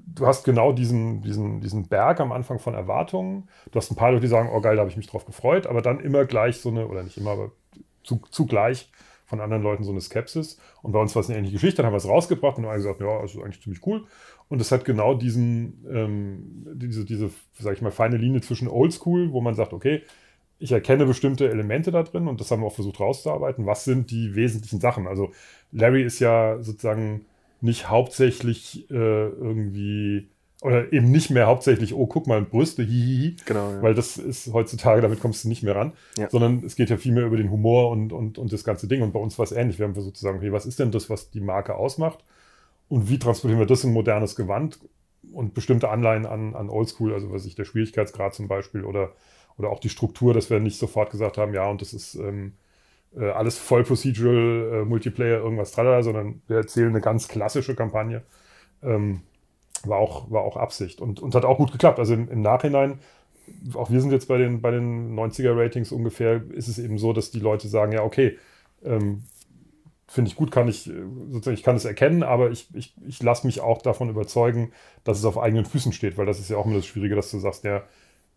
du 0.08 0.28
hast 0.28 0.44
genau 0.44 0.72
diesen, 0.72 1.22
diesen, 1.22 1.62
diesen 1.62 1.88
Berg 1.88 2.20
am 2.20 2.32
Anfang 2.32 2.60
von 2.60 2.74
Erwartungen. 2.74 3.48
Du 3.72 3.78
hast 3.78 3.92
ein 3.92 3.96
paar 3.96 4.12
Leute, 4.12 4.22
die 4.22 4.28
sagen, 4.28 4.50
oh 4.54 4.62
geil, 4.62 4.76
da 4.76 4.82
habe 4.82 4.90
ich 4.90 4.98
mich 4.98 5.08
drauf 5.08 5.26
gefreut, 5.26 5.68
aber 5.68 5.82
dann 5.82 6.00
immer 6.00 6.26
gleich 6.26 6.58
so 6.58 6.70
eine, 6.70 6.88
oder 6.88 7.04
nicht 7.04 7.18
immer, 7.18 7.32
aber 7.32 7.52
zu, 8.04 8.22
zugleich 8.30 8.92
von 9.26 9.42
anderen 9.42 9.64
Leuten 9.64 9.84
so 9.84 9.92
eine 9.92 10.02
Skepsis. 10.02 10.60
Und 10.84 10.92
bei 10.92 11.00
uns 11.00 11.16
war 11.16 11.22
es 11.22 11.30
eine 11.30 11.38
ähnliche 11.38 11.56
Geschichte, 11.56 11.78
dann 11.78 11.88
haben 11.88 11.94
wir 11.94 11.98
es 11.98 12.08
rausgebracht 12.08 12.58
und 12.58 12.68
haben 12.68 12.76
gesagt, 12.76 13.02
ja, 13.02 13.22
das 13.22 13.34
ist 13.34 13.42
eigentlich 13.42 13.62
ziemlich 13.62 13.86
cool. 13.86 14.06
Und 14.48 14.62
es 14.62 14.72
hat 14.72 14.86
genau 14.86 15.16
diesen, 15.16 15.84
ähm, 15.92 16.68
diese, 16.76 17.06
diese, 17.06 17.32
sag 17.58 17.74
ich 17.74 17.82
mal, 17.82 17.92
feine 17.92 18.18
Linie 18.18 18.42
zwischen 18.42 18.68
Oldschool, 18.68 19.32
wo 19.32 19.42
man 19.42 19.56
sagt, 19.56 19.74
okay, 19.74 20.04
ich 20.60 20.72
erkenne 20.72 21.06
bestimmte 21.06 21.50
Elemente 21.50 21.92
da 21.92 22.04
drin 22.04 22.28
und 22.28 22.40
das 22.40 22.52
haben 22.52 22.62
wir 22.62 22.68
auch 22.68 22.76
versucht 22.76 23.00
rauszuarbeiten. 23.00 23.66
Was 23.66 23.84
sind 23.84 24.12
die 24.12 24.36
wesentlichen 24.36 24.80
Sachen? 24.80 25.08
Also 25.08 25.32
Larry 25.72 26.04
ist 26.04 26.20
ja 26.20 26.62
sozusagen 26.62 27.26
nicht 27.66 27.90
hauptsächlich 27.90 28.90
äh, 28.90 28.94
irgendwie 28.94 30.30
oder 30.62 30.92
eben 30.92 31.12
nicht 31.12 31.30
mehr 31.30 31.46
hauptsächlich, 31.48 31.94
oh, 31.94 32.08
guck 32.08 32.28
mal, 32.28 32.42
Brüste, 32.42 32.82
hihihi. 32.82 33.36
Genau, 33.46 33.72
ja. 33.72 33.82
Weil 33.82 33.94
das 33.94 34.18
ist 34.18 34.52
heutzutage, 34.52 35.02
damit 35.02 35.20
kommst 35.20 35.44
du 35.44 35.50
nicht 35.50 35.64
mehr 35.64 35.76
ran. 35.76 35.94
Ja. 36.18 36.30
Sondern 36.30 36.64
es 36.66 36.76
geht 36.76 36.90
ja 36.90 36.98
viel 36.98 37.12
mehr 37.12 37.26
über 37.26 37.38
den 37.38 37.52
Humor 37.52 37.92
und, 37.92 38.14
und, 38.14 38.38
und 38.38 38.52
das 38.52 38.64
ganze 38.64 38.88
Ding. 38.88 39.02
Und 39.02 39.12
bei 39.12 39.20
uns 39.20 39.38
war 39.38 39.44
es 39.44 39.52
ähnlich. 39.52 39.78
Wir 39.78 39.86
haben 39.86 39.94
versucht 39.94 40.18
zu 40.18 40.24
sagen, 40.24 40.38
okay, 40.38 40.52
was 40.52 40.66
ist 40.66 40.80
denn 40.80 40.92
das, 40.92 41.10
was 41.10 41.30
die 41.30 41.42
Marke 41.42 41.76
ausmacht? 41.76 42.24
Und 42.88 43.10
wie 43.10 43.20
transportieren 43.20 43.60
wir 43.60 43.68
das 43.68 43.84
in 43.84 43.94
modernes 43.94 44.36
Gewand? 44.36 44.80
Und 45.32 45.54
bestimmte 45.54 45.90
Anleihen 45.90 46.26
an, 46.26 46.56
an 46.56 46.70
Oldschool, 46.70 47.14
also 47.14 47.32
was 47.32 47.46
ich, 47.46 47.56
der 47.56 47.66
Schwierigkeitsgrad 47.66 48.34
zum 48.34 48.48
Beispiel 48.48 48.86
oder, 48.86 49.12
oder 49.58 49.70
auch 49.70 49.80
die 49.80 49.90
Struktur, 49.90 50.34
dass 50.34 50.50
wir 50.50 50.60
nicht 50.60 50.80
sofort 50.80 51.12
gesagt 51.12 51.38
haben, 51.38 51.54
ja, 51.54 51.68
und 51.70 51.82
das 51.82 51.94
ist 51.94 52.16
ähm, 52.16 52.54
äh, 53.18 53.30
alles 53.30 53.58
voll 53.58 53.84
Procedural, 53.84 54.82
äh, 54.82 54.86
Multiplayer, 54.86 55.40
irgendwas 55.40 55.72
tralala, 55.72 56.04
sondern 56.04 56.42
wir 56.48 56.58
erzählen 56.58 56.90
eine 56.90 57.02
ganz 57.02 57.28
klassische 57.28 57.76
Kampagne. 57.76 58.24
Ähm, 58.84 59.22
war 59.84 60.00
auch, 60.00 60.32
war 60.32 60.42
auch 60.42 60.58
Absicht 60.58 61.02
und, 61.02 61.20
und 61.20 61.36
hat 61.36 61.46
auch 61.46 61.58
gut 61.58 61.72
geklappt. 61.72 62.00
Also 62.00 62.14
im, 62.14 62.30
im 62.30 62.42
Nachhinein, 62.42 63.00
auch 63.74 63.90
wir 63.92 64.02
sind 64.02 64.12
jetzt 64.12 64.28
bei 64.28 64.38
den, 64.38 64.62
bei 64.62 64.72
den 64.72 65.16
90er-Ratings 65.16 65.92
ungefähr, 65.92 66.42
ist 66.52 66.68
es 66.68 66.80
eben 66.80 66.98
so, 66.98 67.14
dass 67.14 67.32
die 67.32 67.40
Leute 67.40 67.68
sagen, 67.68 67.92
ja, 67.92 68.04
okay, 68.04 68.38
ähm, 68.84 69.24
finde 70.08 70.30
ich 70.30 70.36
gut, 70.36 70.52
kann 70.52 70.68
ich, 70.68 70.84
sozusagen, 70.84 71.56
ich 71.56 71.64
kann 71.64 71.76
es 71.76 71.86
erkennen, 71.86 72.24
aber 72.24 72.52
ich, 72.52 72.68
ich, 72.74 72.94
ich 73.08 73.22
lasse 73.24 73.46
mich 73.46 73.62
auch 73.62 73.82
davon 73.82 74.10
überzeugen, 74.10 74.72
dass 75.04 75.18
es 75.18 75.26
auf 75.26 75.38
eigenen 75.38 75.66
Füßen 75.66 75.94
steht, 75.94 76.18
weil 76.18 76.26
das 76.26 76.40
ist 76.40 76.50
ja 76.50 76.58
auch 76.58 76.66
immer 76.66 76.76
das 76.76 76.86
Schwierige, 76.86 77.16
dass 77.16 77.32
du 77.32 77.40
sagst, 77.40 77.64
ja, 77.64 77.84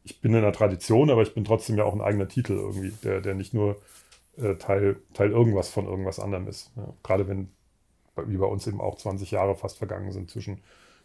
ich 0.05 0.21
bin 0.21 0.33
in 0.33 0.39
einer 0.39 0.53
Tradition, 0.53 1.11
aber 1.11 1.23
ich 1.23 1.35
bin 1.35 1.45
trotzdem 1.45 1.77
ja 1.77 1.85
auch 1.85 1.95
ein 1.95 2.01
eigener 2.01 2.29
Titel 2.29 2.55
irgendwie, 2.55 2.93
der, 3.03 3.21
der 3.21 3.35
nicht 3.35 3.53
nur 3.53 3.77
äh, 4.41 4.57
Teil, 4.57 4.97
Teil 5.15 5.31
irgendwas 5.31 5.69
von 5.69 5.87
irgendwas 5.87 6.21
anderem 6.21 6.49
ist. 6.49 6.71
Ja, 6.77 6.93
gerade 7.03 7.29
wenn, 7.29 7.49
wie 8.27 8.37
bei 8.37 8.47
uns 8.47 8.67
eben 8.67 8.81
auch 8.81 8.97
20 8.97 9.31
Jahre 9.31 9.55
fast 9.55 9.79
vergangen 9.79 10.13
sind 10.13 10.31
zwischen 10.31 10.61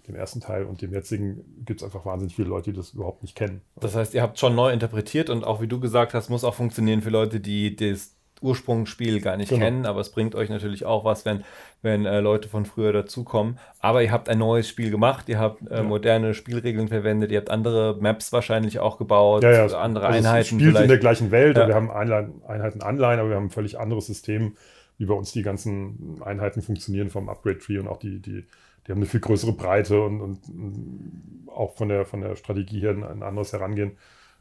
dem 0.07 0.15
ersten 0.15 0.41
Teil 0.41 0.65
und 0.65 0.81
dem 0.81 0.91
jetzigen 0.91 1.63
gibt 1.65 1.81
es 1.81 1.85
einfach 1.85 2.05
wahnsinnig 2.05 2.35
viele 2.35 2.49
Leute, 2.49 2.71
die 2.71 2.77
das 2.77 2.91
überhaupt 2.91 3.21
nicht 3.21 3.35
kennen. 3.35 3.61
Das 3.77 3.95
heißt, 3.95 4.13
ihr 4.13 4.21
habt 4.21 4.37
schon 4.37 4.53
neu 4.53 4.71
interpretiert 4.71 5.29
und 5.29 5.45
auch 5.45 5.61
wie 5.61 5.67
du 5.67 5.79
gesagt 5.79 6.13
hast, 6.13 6.29
muss 6.29 6.43
auch 6.43 6.55
funktionieren 6.55 7.01
für 7.01 7.09
Leute, 7.09 7.39
die 7.39 7.75
das 7.75 8.15
Ursprungsspiel 8.43 9.21
gar 9.21 9.37
nicht 9.37 9.49
Genau. 9.49 9.61
kennen, 9.65 9.85
aber 9.85 9.99
es 10.01 10.11
bringt 10.11 10.35
euch 10.35 10.49
natürlich 10.49 10.85
auch 10.85 11.05
was, 11.05 11.25
wenn, 11.25 11.43
wenn 11.81 12.05
äh, 12.05 12.19
Leute 12.19 12.49
von 12.49 12.65
früher 12.65 12.93
dazukommen. 12.93 13.57
Aber 13.79 14.03
ihr 14.03 14.11
habt 14.11 14.29
ein 14.29 14.37
neues 14.37 14.67
Spiel 14.67 14.91
gemacht, 14.91 15.29
ihr 15.29 15.39
habt 15.39 15.61
äh, 15.71 15.77
Ja. 15.77 15.83
moderne 15.83 16.33
Spielregeln 16.33 16.87
verwendet, 16.89 17.31
ihr 17.31 17.39
habt 17.39 17.49
andere 17.49 17.97
Maps 17.99 18.31
wahrscheinlich 18.33 18.79
auch 18.79 18.97
gebaut, 18.97 19.43
Ja, 19.43 19.51
ja, 19.51 19.65
andere 19.77 20.07
also 20.07 20.17
Einheiten 20.19 20.41
Es 20.41 20.47
spielt 20.47 20.61
in 20.61 20.71
vielleicht. 20.71 20.89
der 20.89 20.97
gleichen 20.99 21.31
Welt 21.31 21.55
wir 21.55 21.73
haben 21.73 21.89
Einlein, 21.89 22.33
Einheiten 22.47 22.81
Anleihen, 22.81 23.19
aber 23.19 23.29
wir 23.29 23.35
haben 23.37 23.45
ein 23.45 23.49
völlig 23.51 23.79
anderes 23.79 24.05
System, 24.07 24.55
wie 24.97 25.05
bei 25.05 25.13
uns 25.13 25.31
die 25.31 25.41
ganzen 25.41 26.21
Einheiten 26.23 26.61
funktionieren 26.61 27.09
vom 27.09 27.29
Upgrade-Tree 27.29 27.79
und 27.79 27.87
auch 27.87 27.97
die, 27.97 28.19
die, 28.19 28.45
die 28.85 28.91
haben 28.91 28.99
eine 28.99 29.05
viel 29.07 29.21
größere 29.21 29.53
Breite 29.53 30.01
und, 30.01 30.21
und, 30.21 30.39
und 30.49 31.47
auch 31.47 31.75
von 31.75 31.89
der, 31.89 32.05
von 32.05 32.21
der 32.21 32.35
Strategie 32.35 32.79
her 32.81 32.91
ein, 32.91 33.03
ein 33.03 33.23
anderes 33.23 33.53
Herangehen, 33.53 33.93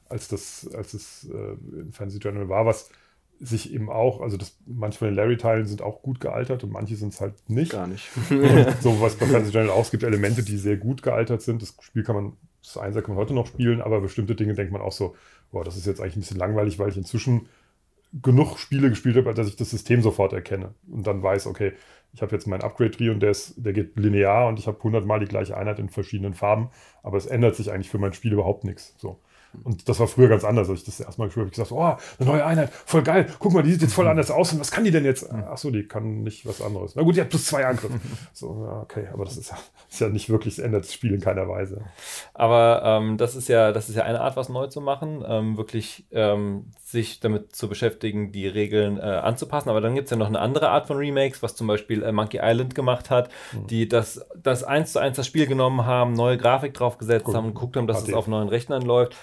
als 0.08 0.28
das, 0.28 0.68
als 0.76 0.92
es 0.94 1.28
äh, 1.32 1.80
in 1.80 1.92
Fantasy 1.92 2.18
Journal 2.18 2.48
war, 2.48 2.66
was 2.66 2.90
sich 3.44 3.74
eben 3.74 3.90
auch, 3.90 4.20
also 4.20 4.36
das, 4.36 4.56
manche 4.66 4.98
von 4.98 5.08
den 5.08 5.16
Larry-Teilen 5.16 5.66
sind 5.66 5.82
auch 5.82 6.02
gut 6.02 6.20
gealtert 6.20 6.62
und 6.62 6.72
manche 6.72 6.94
sind 6.94 7.12
es 7.12 7.20
halt 7.20 7.34
nicht. 7.48 7.72
Gar 7.72 7.88
nicht. 7.88 8.08
So 8.80 9.00
was 9.00 9.16
bei 9.16 9.26
Fantasy 9.26 9.52
Journal 9.52 9.70
auch, 9.70 9.82
es 9.82 9.90
gibt 9.90 10.04
Elemente, 10.04 10.42
die 10.42 10.56
sehr 10.56 10.76
gut 10.76 11.02
gealtert 11.02 11.42
sind. 11.42 11.60
Das 11.60 11.74
Spiel 11.80 12.04
kann 12.04 12.14
man, 12.14 12.32
das 12.62 12.76
Einser 12.76 13.02
kann 13.02 13.14
man 13.14 13.22
heute 13.22 13.34
noch 13.34 13.46
spielen, 13.46 13.80
aber 13.80 14.00
bestimmte 14.00 14.36
Dinge 14.36 14.54
denkt 14.54 14.72
man 14.72 14.80
auch 14.80 14.92
so, 14.92 15.16
boah, 15.50 15.64
das 15.64 15.76
ist 15.76 15.86
jetzt 15.86 16.00
eigentlich 16.00 16.16
ein 16.16 16.20
bisschen 16.20 16.38
langweilig, 16.38 16.78
weil 16.78 16.88
ich 16.88 16.96
inzwischen 16.96 17.48
genug 18.22 18.58
Spiele 18.58 18.90
gespielt 18.90 19.16
habe, 19.16 19.34
dass 19.34 19.48
ich 19.48 19.56
das 19.56 19.70
System 19.70 20.02
sofort 20.02 20.32
erkenne 20.32 20.74
und 20.90 21.06
dann 21.06 21.22
weiß, 21.22 21.46
okay, 21.46 21.72
ich 22.12 22.20
habe 22.22 22.32
jetzt 22.32 22.46
meinen 22.46 22.62
Upgrade-Tree 22.62 23.08
und 23.08 23.20
der, 23.20 23.30
ist, 23.30 23.54
der 23.56 23.72
geht 23.72 23.98
linear 23.98 24.48
und 24.48 24.58
ich 24.58 24.66
habe 24.66 24.82
hundertmal 24.82 25.18
die 25.18 25.26
gleiche 25.26 25.56
Einheit 25.56 25.78
in 25.78 25.88
verschiedenen 25.88 26.34
Farben, 26.34 26.68
aber 27.02 27.16
es 27.16 27.26
ändert 27.26 27.56
sich 27.56 27.72
eigentlich 27.72 27.90
für 27.90 27.98
mein 27.98 28.12
Spiel 28.12 28.32
überhaupt 28.32 28.64
nichts. 28.64 28.94
So. 28.98 29.18
Und 29.64 29.88
das 29.88 30.00
war 30.00 30.06
früher 30.06 30.28
ganz 30.28 30.44
anders, 30.44 30.68
als 30.68 30.80
ich 30.80 30.86
das 30.86 31.00
erstmal 31.00 31.28
gespielt 31.28 31.44
habe. 31.44 31.50
Ich 31.50 31.56
gesagt, 31.56 31.72
oh, 31.72 31.96
eine 32.18 32.30
neue 32.30 32.44
Einheit, 32.44 32.70
voll 32.72 33.02
geil. 33.02 33.26
Guck 33.38 33.52
mal, 33.52 33.62
die 33.62 33.72
sieht 33.72 33.82
jetzt 33.82 33.94
voll 33.94 34.08
anders 34.08 34.30
aus. 34.30 34.52
Und 34.52 34.60
was 34.60 34.70
kann 34.70 34.84
die 34.84 34.90
denn 34.90 35.04
jetzt? 35.04 35.30
Ach 35.30 35.58
so, 35.58 35.70
die 35.70 35.86
kann 35.86 36.22
nicht 36.22 36.46
was 36.46 36.62
anderes. 36.62 36.94
Na 36.96 37.02
gut, 37.02 37.16
die 37.16 37.20
hat 37.20 37.28
plus 37.28 37.46
zwei 37.46 37.66
Angriffe. 37.66 38.00
So, 38.32 38.64
ja, 38.66 38.80
okay, 38.80 39.08
aber 39.12 39.24
das 39.24 39.36
ist 39.36 39.50
ja, 39.50 39.58
ist 39.90 40.00
ja 40.00 40.08
nicht 40.08 40.30
wirklich, 40.30 40.54
es 40.54 40.58
ändert 40.58 40.84
das 40.84 40.94
Spiel 40.94 41.12
in 41.12 41.20
keiner 41.20 41.48
Weise. 41.48 41.82
Aber 42.34 42.82
ähm, 42.84 43.18
das 43.18 43.36
ist 43.36 43.48
ja, 43.48 43.72
das 43.72 43.88
ist 43.88 43.96
ja 43.96 44.04
eine 44.04 44.20
Art, 44.20 44.36
was 44.36 44.48
neu 44.48 44.66
zu 44.68 44.80
machen, 44.80 45.22
ähm, 45.26 45.56
wirklich 45.56 46.06
ähm, 46.12 46.70
sich 46.82 47.20
damit 47.20 47.54
zu 47.54 47.68
beschäftigen, 47.68 48.32
die 48.32 48.46
Regeln 48.46 48.98
äh, 48.98 49.02
anzupassen. 49.02 49.68
Aber 49.68 49.80
dann 49.80 49.94
gibt 49.94 50.06
es 50.06 50.10
ja 50.10 50.16
noch 50.16 50.28
eine 50.28 50.40
andere 50.40 50.70
Art 50.70 50.86
von 50.86 50.96
Remakes, 50.96 51.42
was 51.42 51.54
zum 51.54 51.66
Beispiel 51.66 52.02
äh, 52.02 52.12
Monkey 52.12 52.40
Island 52.42 52.74
gemacht 52.74 53.10
hat, 53.10 53.30
die 53.68 53.88
das, 53.88 54.24
das 54.36 54.64
eins 54.64 54.92
zu 54.92 54.98
eins 54.98 55.16
das 55.16 55.26
Spiel 55.26 55.46
genommen 55.46 55.84
haben, 55.84 56.14
neue 56.14 56.38
Grafik 56.38 56.74
draufgesetzt 56.74 57.26
Gut. 57.26 57.34
haben 57.34 57.46
und 57.46 57.54
geguckt 57.54 57.76
haben, 57.76 57.86
dass 57.86 58.04
HD. 58.04 58.08
es 58.08 58.14
auf 58.14 58.28
neuen 58.28 58.48
Rechnern 58.48 58.82
läuft. 58.82 59.16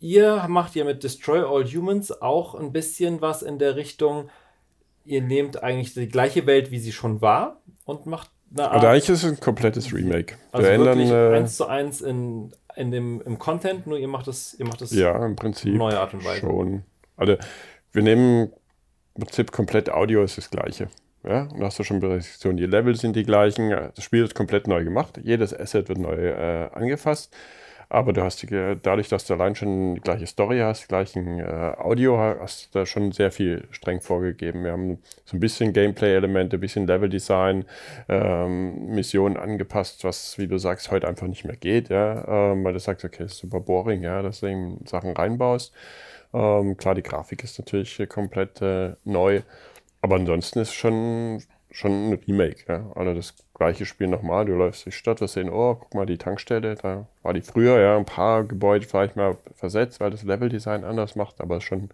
Ihr 0.00 0.46
macht 0.48 0.74
ja 0.74 0.84
mit 0.84 1.02
Destroy 1.02 1.40
All 1.40 1.64
Humans 1.64 2.22
auch 2.22 2.54
ein 2.54 2.72
bisschen 2.72 3.20
was 3.20 3.42
in 3.42 3.58
der 3.58 3.76
Richtung, 3.76 4.30
ihr 5.04 5.22
nehmt 5.22 5.62
eigentlich 5.62 5.94
die 5.94 6.08
gleiche 6.08 6.46
Welt, 6.46 6.70
wie 6.70 6.78
sie 6.78 6.92
schon 6.92 7.20
war 7.20 7.60
und 7.84 8.06
macht 8.06 8.30
eine 8.56 8.70
Aber 8.70 8.90
eigentlich 8.90 9.08
ist 9.08 9.24
es 9.24 9.30
ein 9.30 9.40
komplettes 9.40 9.92
Remake. 9.92 10.36
also 10.52 10.66
Wir 10.66 10.74
ändern, 10.74 10.98
wirklich 10.98 11.10
äh, 11.10 11.36
eins 11.36 11.56
zu 11.56 11.66
eins 11.66 12.00
in, 12.00 12.52
in 12.76 12.90
dem, 12.90 13.20
im 13.22 13.38
Content, 13.38 13.86
nur 13.86 13.98
ihr 13.98 14.08
macht 14.08 14.26
das, 14.26 14.54
ihr 14.58 14.66
macht 14.66 14.80
das 14.80 14.92
ja, 14.92 15.24
im 15.24 15.36
Prinzip 15.36 15.74
neue 15.74 15.98
Art 15.98 16.14
und 16.14 16.24
Weise. 16.24 16.40
schon. 16.40 16.84
Also, 17.16 17.36
wir 17.92 18.02
nehmen 18.02 18.52
im 19.16 19.24
Prinzip 19.24 19.50
komplett 19.50 19.90
Audio 19.90 20.22
ist 20.22 20.38
das 20.38 20.50
gleiche. 20.50 20.88
Ja, 21.24 21.42
und 21.42 21.62
hast 21.62 21.78
du 21.78 21.82
schon 21.82 21.98
Präzision. 21.98 22.56
Die 22.56 22.66
Level 22.66 22.94
sind 22.94 23.16
die 23.16 23.24
gleichen. 23.24 23.70
Das 23.70 24.04
Spiel 24.04 24.22
ist 24.22 24.36
komplett 24.36 24.68
neu 24.68 24.84
gemacht. 24.84 25.18
Jedes 25.22 25.52
Asset 25.52 25.88
wird 25.88 25.98
neu 25.98 26.14
äh, 26.14 26.70
angefasst. 26.72 27.34
Aber 27.90 28.12
du 28.12 28.22
hast 28.22 28.46
dadurch, 28.50 29.08
dass 29.08 29.26
du 29.26 29.34
allein 29.34 29.54
schon 29.54 29.94
die 29.94 30.00
gleiche 30.02 30.26
Story 30.26 30.58
hast, 30.58 30.88
gleichen 30.88 31.38
äh, 31.38 31.72
Audio, 31.78 32.18
hast 32.18 32.74
du 32.74 32.80
da 32.80 32.86
schon 32.86 33.12
sehr 33.12 33.30
viel 33.32 33.66
streng 33.70 34.02
vorgegeben. 34.02 34.62
Wir 34.64 34.72
haben 34.72 34.98
so 35.24 35.36
ein 35.36 35.40
bisschen 35.40 35.72
Gameplay-Elemente, 35.72 36.58
ein 36.58 36.60
bisschen 36.60 36.86
Level-Design, 36.86 37.64
ähm, 38.10 38.94
Missionen 38.94 39.38
angepasst, 39.38 40.04
was, 40.04 40.36
wie 40.38 40.46
du 40.46 40.58
sagst, 40.58 40.90
heute 40.90 41.08
einfach 41.08 41.28
nicht 41.28 41.46
mehr 41.46 41.56
geht, 41.56 41.88
ja, 41.88 42.52
ähm, 42.52 42.62
weil 42.62 42.74
du 42.74 42.78
sagst, 42.78 43.06
okay, 43.06 43.24
ist 43.24 43.38
super 43.38 43.60
boring, 43.60 44.02
ja, 44.02 44.20
dass 44.20 44.40
du 44.40 44.48
eben 44.48 44.84
Sachen 44.86 45.12
reinbaust. 45.12 45.72
Ähm, 46.34 46.76
klar, 46.76 46.94
die 46.94 47.02
Grafik 47.02 47.42
ist 47.42 47.58
natürlich 47.58 48.06
komplett 48.10 48.60
äh, 48.60 48.96
neu, 49.04 49.40
aber 50.02 50.16
ansonsten 50.16 50.58
ist 50.58 50.74
schon 50.74 51.42
schon 51.70 52.10
ein 52.10 52.18
Remake, 52.26 52.64
ja. 52.68 52.90
Also 52.94 53.14
das 53.14 53.34
gleiche 53.58 53.84
Spiel 53.86 54.06
nochmal, 54.06 54.44
du 54.46 54.54
läufst 54.54 54.86
durch 54.86 54.94
die 54.94 54.98
Stadt, 54.98 55.20
wirst 55.20 55.34
sehen, 55.34 55.50
oh, 55.50 55.74
guck 55.74 55.94
mal, 55.94 56.06
die 56.06 56.18
Tankstelle, 56.18 56.76
da 56.76 57.06
war 57.22 57.34
die 57.34 57.42
früher, 57.42 57.80
ja, 57.80 57.96
ein 57.96 58.04
paar 58.06 58.44
Gebäude 58.44 58.86
vielleicht 58.86 59.16
mal 59.16 59.36
versetzt, 59.54 60.00
weil 60.00 60.10
das 60.10 60.22
Leveldesign 60.22 60.84
anders 60.84 61.16
macht, 61.16 61.40
aber 61.40 61.60
schon 61.60 61.90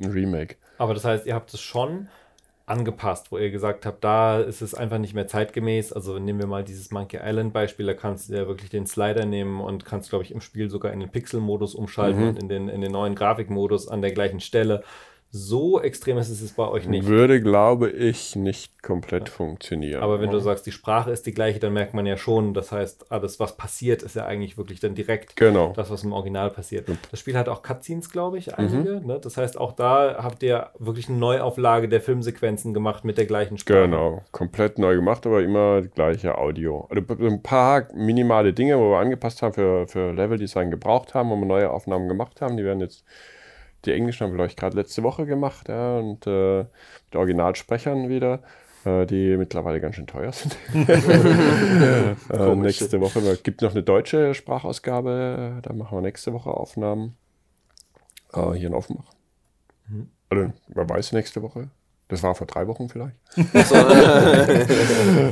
ein 0.00 0.10
Remake. 0.10 0.56
Aber 0.78 0.92
das 0.94 1.04
heißt, 1.04 1.26
ihr 1.26 1.34
habt 1.34 1.54
es 1.54 1.60
schon 1.60 2.08
angepasst, 2.66 3.30
wo 3.30 3.38
ihr 3.38 3.50
gesagt 3.50 3.86
habt, 3.86 4.02
da 4.02 4.40
ist 4.40 4.60
es 4.60 4.74
einfach 4.74 4.98
nicht 4.98 5.14
mehr 5.14 5.28
zeitgemäß. 5.28 5.92
Also 5.92 6.18
nehmen 6.18 6.40
wir 6.40 6.48
mal 6.48 6.64
dieses 6.64 6.90
Monkey 6.90 7.20
Island 7.22 7.52
Beispiel, 7.52 7.86
da 7.86 7.94
kannst 7.94 8.28
du 8.28 8.34
ja 8.34 8.48
wirklich 8.48 8.70
den 8.70 8.86
Slider 8.86 9.24
nehmen 9.24 9.60
und 9.60 9.84
kannst, 9.84 10.10
glaube 10.10 10.24
ich, 10.24 10.32
im 10.32 10.40
Spiel 10.40 10.68
sogar 10.68 10.92
in 10.92 10.98
den 10.98 11.08
Pixel-Modus 11.10 11.76
umschalten 11.76 12.22
Mhm. 12.22 12.28
und 12.30 12.38
in 12.42 12.48
den, 12.48 12.68
in 12.68 12.80
den 12.80 12.90
neuen 12.90 13.14
Grafikmodus 13.14 13.86
an 13.86 14.02
der 14.02 14.10
gleichen 14.12 14.40
Stelle. 14.40 14.82
So 15.30 15.80
extrem 15.82 16.16
ist 16.18 16.30
es 16.30 16.52
bei 16.52 16.66
euch 16.66 16.86
nicht. 16.88 17.06
Würde, 17.06 17.42
glaube 17.42 17.90
ich, 17.90 18.36
nicht 18.36 18.82
komplett 18.82 19.28
funktionieren. 19.28 20.02
Aber 20.02 20.20
wenn 20.20 20.30
du 20.30 20.38
sagst, 20.38 20.64
die 20.66 20.72
Sprache 20.72 21.10
ist 21.10 21.26
die 21.26 21.34
gleiche, 21.34 21.58
dann 21.58 21.72
merkt 21.72 21.92
man 21.94 22.06
ja 22.06 22.16
schon, 22.16 22.54
das 22.54 22.72
heißt, 22.72 23.10
alles, 23.12 23.38
was 23.40 23.56
passiert, 23.56 24.02
ist 24.02 24.16
ja 24.16 24.24
eigentlich 24.24 24.56
wirklich 24.56 24.80
dann 24.80 24.94
direkt 24.94 25.36
Genau. 25.36 25.72
das, 25.76 25.90
was 25.90 26.04
im 26.04 26.12
Original 26.12 26.50
passiert. 26.50 26.88
Das 27.10 27.20
Spiel 27.20 27.36
hat 27.36 27.48
auch 27.48 27.62
Cutscenes, 27.62 28.10
glaube 28.10 28.36
Mhm. 28.36 28.38
ich, 28.38 28.54
einige. 28.54 29.06
Ne? 29.06 29.18
Das 29.20 29.36
heißt, 29.36 29.58
auch 29.58 29.72
da 29.72 30.22
habt 30.22 30.42
ihr 30.42 30.70
wirklich 30.78 31.08
eine 31.08 31.18
Neuauflage 31.18 31.88
der 31.88 32.00
Filmsequenzen 32.00 32.72
gemacht 32.72 33.04
mit 33.04 33.18
der 33.18 33.26
gleichen 33.26 33.58
Sprache. 33.58 33.82
Genau, 33.82 34.22
komplett 34.32 34.78
neu 34.78 34.94
gemacht, 34.94 35.26
aber 35.26 35.42
immer 35.42 35.82
das 35.82 35.90
gleiche 35.92 36.38
Audio. 36.38 36.88
Also 36.88 37.02
ein 37.26 37.42
paar 37.42 37.88
minimale 37.94 38.52
Dinge, 38.52 38.78
wo 38.78 38.90
wir 38.92 38.98
angepasst 38.98 39.42
haben, 39.42 39.52
für, 39.52 39.86
für 39.88 40.12
Leveldesign 40.12 40.70
gebraucht 40.70 41.14
haben, 41.14 41.30
wo 41.30 41.36
wir 41.36 41.44
neue 41.46 41.70
Aufnahmen 41.70 42.08
gemacht 42.08 42.40
haben, 42.40 42.56
die 42.56 42.64
werden 42.64 42.80
jetzt 42.80 43.04
die 43.86 43.92
englischen 43.92 44.24
haben 44.24 44.32
wir, 44.32 44.36
glaube 44.36 44.50
ich, 44.50 44.56
gerade 44.56 44.76
letzte 44.76 45.02
Woche 45.02 45.26
gemacht, 45.26 45.68
ja, 45.68 45.98
und 45.98 46.26
äh, 46.26 46.58
mit 46.60 47.16
Originalsprechern 47.16 48.08
wieder, 48.08 48.42
äh, 48.84 49.06
die 49.06 49.36
mittlerweile 49.36 49.80
ganz 49.80 49.96
schön 49.96 50.06
teuer 50.06 50.32
sind. 50.32 50.56
äh, 50.74 52.54
nächste 52.56 53.00
Woche 53.00 53.20
es 53.20 53.42
gibt 53.42 53.62
noch 53.62 53.72
eine 53.72 53.82
deutsche 53.82 54.34
Sprachausgabe, 54.34 55.60
da 55.62 55.72
machen 55.72 55.96
wir 55.96 56.02
nächste 56.02 56.32
Woche 56.32 56.50
Aufnahmen 56.50 57.16
äh, 58.34 58.52
hier 58.52 58.68
in 58.68 58.74
Offenbach. 58.74 59.12
Mhm. 59.88 60.08
Also, 60.28 60.52
wer 60.68 60.88
weiß, 60.88 61.12
nächste 61.12 61.42
Woche. 61.42 61.70
Das 62.08 62.22
war 62.22 62.36
vor 62.36 62.46
drei 62.46 62.68
Wochen 62.68 62.88
vielleicht. 62.88 63.16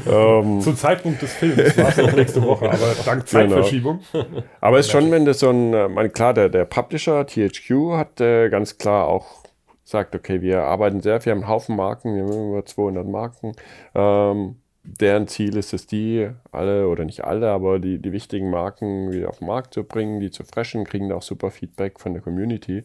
ähm, 0.07 0.61
Zum 0.61 0.77
Zeitpunkt 0.77 1.23
des 1.23 1.33
Films 1.33 1.79
war 1.79 1.89
es 1.89 1.97
noch 1.97 2.13
nächste 2.13 2.43
Woche, 2.43 2.69
aber 2.69 2.95
dank 3.05 3.27
genau. 3.27 3.43
Zeitverschiebung. 3.43 4.01
Genau. 4.13 4.43
Aber 4.61 4.79
es 4.81 4.87
ist 4.87 4.93
schon, 4.93 5.13
wenn 5.13 5.25
das 5.25 5.39
so 5.39 5.51
ein, 5.51 5.73
äh, 5.73 5.87
mein, 5.89 6.13
klar, 6.13 6.35
der, 6.35 6.49
der 6.49 6.65
Publisher 6.65 7.27
THQ 7.27 7.93
hat 7.93 8.21
äh, 8.21 8.49
ganz 8.49 8.77
klar 8.77 9.07
auch 9.07 9.45
gesagt, 9.85 10.17
okay, 10.17 10.43
wir 10.43 10.63
arbeiten 10.63 11.01
sehr 11.01 11.21
viel, 11.21 11.31
haben 11.31 11.43
einen 11.43 11.49
Haufen 11.49 11.77
Marken, 11.77 12.17
wir 12.17 12.25
haben 12.25 12.51
über 12.51 12.67
200 12.67 13.07
Marken. 13.07 13.53
Ähm, 13.95 14.57
deren 14.83 15.29
Ziel 15.29 15.57
ist 15.57 15.73
es, 15.73 15.87
die 15.87 16.29
alle 16.51 16.89
oder 16.89 17.05
nicht 17.05 17.23
alle, 17.25 17.51
aber 17.51 17.79
die, 17.79 18.01
die 18.01 18.13
wichtigen 18.13 18.51
Marken 18.51 19.13
wieder 19.13 19.29
auf 19.29 19.39
den 19.39 19.47
Markt 19.47 19.75
zu 19.75 19.85
bringen, 19.85 20.19
die 20.21 20.31
zu 20.33 20.43
freshen, 20.43 20.85
kriegen 20.85 21.09
da 21.09 21.15
auch 21.15 21.23
super 21.23 21.51
Feedback 21.53 22.01
von 22.01 22.15
der 22.15 22.23
Community. 22.23 22.83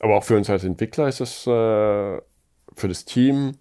Aber 0.00 0.16
auch 0.16 0.24
für 0.24 0.36
uns 0.36 0.48
als 0.48 0.64
Entwickler 0.64 1.08
ist 1.08 1.20
es 1.20 1.46
äh, 1.46 2.20
für 2.78 2.88
das 2.88 3.04
Team 3.04 3.58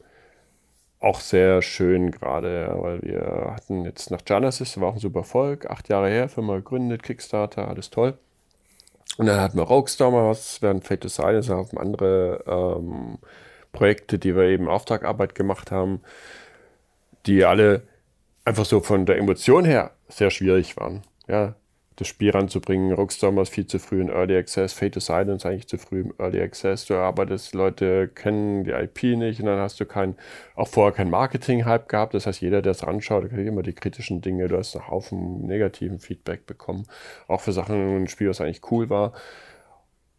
auch 0.99 1.19
sehr 1.19 1.61
schön 1.61 2.11
gerade, 2.11 2.75
weil 2.79 3.01
wir 3.01 3.53
hatten 3.53 3.85
jetzt 3.85 4.09
nach 4.09 4.25
Genesis, 4.25 4.79
war 4.79 4.89
auch 4.89 4.93
ein 4.93 4.99
super 4.99 5.19
Erfolg, 5.19 5.69
acht 5.69 5.89
Jahre 5.89 6.09
her, 6.09 6.27
Firma 6.27 6.55
gegründet, 6.55 7.03
Kickstarter, 7.03 7.67
alles 7.67 7.89
toll. 7.89 8.17
Und 9.17 9.27
dann 9.27 9.39
hatten 9.39 9.57
wir 9.57 9.63
Rockstar 9.63 10.11
mal 10.11 10.29
was, 10.29 10.61
während 10.61 10.85
Fate 10.85 11.09
Silence 11.09 11.53
haben 11.53 11.77
andere 11.77 12.43
ähm, 12.47 13.19
Projekte, 13.71 14.19
die 14.19 14.35
wir 14.35 14.43
eben 14.43 14.67
Auftragarbeit 14.67 15.35
gemacht 15.35 15.71
haben, 15.71 16.01
die 17.25 17.45
alle 17.45 17.83
einfach 18.43 18.65
so 18.65 18.79
von 18.79 19.05
der 19.05 19.17
Emotion 19.17 19.65
her 19.65 19.91
sehr 20.07 20.31
schwierig 20.31 20.77
waren. 20.77 21.03
Ja, 21.27 21.55
das 21.97 22.07
Spiel 22.07 22.29
ranzubringen. 22.29 22.93
Rockstar 22.93 23.35
war 23.35 23.45
viel 23.45 23.65
zu 23.65 23.79
früh 23.79 23.99
in 23.99 24.09
Early 24.09 24.37
Access, 24.37 24.71
Fate 24.71 24.93
to 24.93 24.99
Silence 24.99 25.47
eigentlich 25.47 25.67
zu 25.67 25.77
früh 25.77 26.01
im 26.01 26.13
Early 26.19 26.39
Access. 26.39 26.85
Du 26.85 26.93
arbeitest, 26.93 27.55
Leute 27.55 28.07
kennen 28.07 28.63
die 28.63 28.71
IP 28.71 29.17
nicht 29.17 29.39
und 29.39 29.47
dann 29.47 29.59
hast 29.59 29.79
du 29.79 29.85
kein, 29.85 30.15
auch 30.55 30.67
vorher 30.67 30.93
kein 30.93 31.09
Marketing-Hype 31.09 31.89
gehabt. 31.89 32.13
Das 32.13 32.27
heißt, 32.27 32.39
jeder, 32.39 32.61
der 32.61 32.71
es 32.71 32.83
anschaut, 32.83 33.27
kriegt 33.29 33.47
immer 33.47 33.63
die 33.63 33.73
kritischen 33.73 34.21
Dinge. 34.21 34.47
Du 34.47 34.57
hast 34.57 34.75
einen 34.75 34.87
Haufen 34.87 35.47
negativen 35.47 35.99
Feedback 35.99 36.45
bekommen. 36.45 36.85
Auch 37.27 37.41
für 37.41 37.51
Sachen, 37.51 38.03
ein 38.03 38.07
Spiel, 38.07 38.29
was 38.29 38.41
eigentlich 38.41 38.71
cool 38.71 38.91
war. 38.91 39.13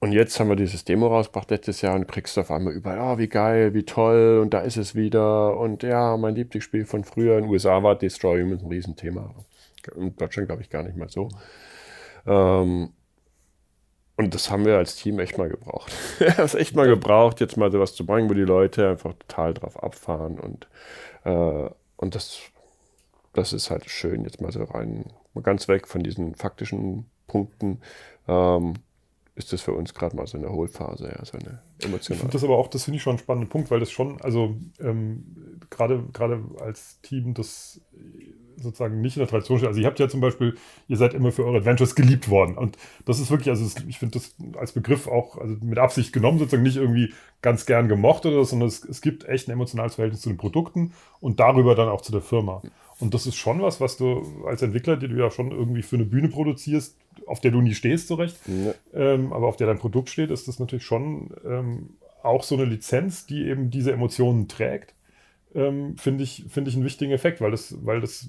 Und 0.01 0.13
jetzt 0.13 0.39
haben 0.39 0.49
wir 0.49 0.57
dieses 0.57 0.85
Demo 0.85 1.09
rausgebracht 1.09 1.51
letztes 1.51 1.81
Jahr 1.81 1.95
und 1.95 2.09
kriegst 2.09 2.37
du 2.37 2.41
auf 2.41 2.51
einmal 2.51 2.73
überall, 2.73 2.99
oh, 3.01 3.19
wie 3.19 3.29
geil, 3.29 3.75
wie 3.75 3.85
toll 3.85 4.39
und 4.41 4.55
da 4.55 4.61
ist 4.61 4.77
es 4.77 4.95
wieder 4.95 5.59
und 5.59 5.83
ja, 5.83 6.17
mein 6.17 6.37
Lieblingsspiel 6.37 6.85
von 6.85 7.03
früher 7.03 7.37
in 7.37 7.45
den 7.45 7.51
USA 7.51 7.83
war 7.83 7.97
Destroy 7.97 8.43
Humans 8.43 8.63
ein 8.63 8.69
Riesenthema. 8.69 9.35
In 9.95 10.17
Deutschland 10.17 10.49
glaube 10.49 10.63
ich 10.63 10.71
gar 10.71 10.83
nicht 10.83 10.97
mal 10.97 11.09
so. 11.09 11.29
Ähm, 12.27 12.93
und 14.17 14.35
das 14.35 14.51
haben 14.51 14.65
wir 14.65 14.77
als 14.77 14.97
Team 14.97 15.21
echt 15.21 15.39
mal 15.39 15.49
gebraucht. 15.49 15.93
Es 16.39 16.55
echt 16.55 16.75
mal 16.75 16.89
gebraucht, 16.89 17.41
jetzt 17.41 17.57
mal 17.57 17.71
sowas 17.71 17.95
zu 17.95 18.05
bringen, 18.05 18.29
wo 18.29 18.35
die 18.35 18.41
Leute 18.41 18.89
einfach 18.89 19.15
total 19.15 19.55
drauf 19.55 19.81
abfahren. 19.81 20.41
Und, 20.41 20.69
äh, 21.25 21.71
und 21.97 22.15
das, 22.15 22.41
das 23.33 23.53
ist 23.53 23.71
halt 23.71 23.89
schön, 23.89 24.25
jetzt 24.25 24.41
mal 24.41 24.51
so 24.51 24.65
rein, 24.65 25.05
mal 25.35 25.43
ganz 25.43 25.69
weg 25.69 25.87
von 25.87 26.03
diesen 26.03 26.35
faktischen 26.35 27.09
Punkten. 27.29 27.81
Ähm, 28.27 28.75
ist 29.37 29.53
das 29.53 29.61
für 29.63 29.73
uns 29.73 29.95
gerade 29.95 30.17
mal 30.17 30.27
so 30.27 30.37
eine 30.37 30.51
Hohlphase, 30.51 31.15
ja, 31.17 31.25
so 31.25 31.39
eine 31.39 31.63
emotionale. 31.79 31.99
Ich 31.99 32.19
finde 32.19 32.33
das 32.33 32.43
aber 32.43 32.59
auch, 32.59 32.67
das 32.67 32.83
finde 32.85 32.97
ich 32.97 33.03
schon 33.05 33.13
einen 33.13 33.19
spannenden 33.21 33.49
Punkt, 33.49 33.71
weil 33.71 33.79
das 33.79 33.93
schon, 33.93 34.21
also 34.21 34.57
ähm, 34.81 35.61
gerade 35.71 36.43
als 36.59 37.01
Team, 37.03 37.35
das 37.35 37.81
sozusagen 38.61 39.01
nicht 39.01 39.17
in 39.17 39.21
der 39.21 39.29
Tradition 39.29 39.59
steht. 39.59 39.69
Also 39.69 39.81
ihr 39.81 39.87
habt 39.87 39.99
ja 39.99 40.09
zum 40.09 40.21
Beispiel, 40.21 40.57
ihr 40.89 40.97
seid 40.97 41.15
immer 41.15 41.33
für 41.33 41.45
eure 41.45 41.59
Adventures 41.59 41.95
geliebt 41.95 42.29
worden. 42.29 42.57
Und 42.57 42.77
das 43.07 43.21
ist 43.21 43.31
wirklich, 43.31 43.49
also 43.49 43.65
ich 43.87 43.99
finde 43.99 44.19
das 44.19 44.35
als 44.59 44.73
Begriff 44.73 45.07
auch 45.07 45.39
also 45.39 45.57
mit 45.63 45.79
Absicht 45.79 46.13
genommen, 46.13 46.39
sozusagen 46.39 46.63
nicht 46.63 46.77
irgendwie 46.77 47.13
ganz 47.43 47.67
gern 47.67 47.89
gemocht 47.89 48.27
oder 48.27 48.37
so, 48.37 48.45
sondern 48.45 48.69
es, 48.69 48.85
es 48.85 49.01
gibt 49.01 49.25
echt 49.25 49.49
ein 49.49 49.53
emotionales 49.53 49.95
Verhältnis 49.95 50.23
zu 50.23 50.29
den 50.29 50.39
Produkten 50.39 50.93
und 51.21 51.41
darüber 51.41 51.75
dann 51.75 51.89
auch 51.89 52.03
zu 52.03 52.13
der 52.13 52.23
Firma. 52.23 52.63
Und 53.01 53.15
das 53.15 53.27
ist 53.27 53.37
schon 53.37 53.63
was, 53.63 53.81
was 53.81 53.97
du 53.97 54.45
als 54.47 54.63
Entwickler, 54.63 54.97
die 54.97 55.09
du 55.09 55.17
ja 55.17 55.31
schon 55.31 55.53
irgendwie 55.53 55.83
für 55.83 55.97
eine 55.97 56.05
Bühne 56.05 56.29
produzierst, 56.29 56.97
auf 57.27 57.41
der 57.41 57.53
du 57.53 57.61
nie 57.61 57.75
stehst, 57.75 58.09
zurecht, 58.09 58.37
ja. 58.47 58.75
ähm, 58.95 59.33
aber 59.33 59.47
auf 59.47 59.57
der 59.57 59.67
dein 59.67 59.79
Produkt 59.79 60.09
steht, 60.09 60.31
ist 60.31 60.49
das 60.49 60.59
natürlich 60.59 60.85
schon 60.85 61.31
ähm, 61.47 61.91
auch 62.23 62.43
so 62.43 62.57
eine 62.57 62.65
Lizenz, 62.65 63.27
die 63.27 63.47
eben 63.47 63.71
diese 63.71 63.93
Emotionen 63.93 64.49
trägt 64.49 64.95
ähm, 65.59 65.97
finde 65.97 66.25
ich, 66.25 66.45
find 66.49 66.69
ich 66.69 66.75
einen 66.75 66.85
wichtigen 66.85 67.13
Effekt, 67.13 67.41
weil 67.41 67.51
das, 67.51 67.75
weil 67.85 68.01
das 68.01 68.29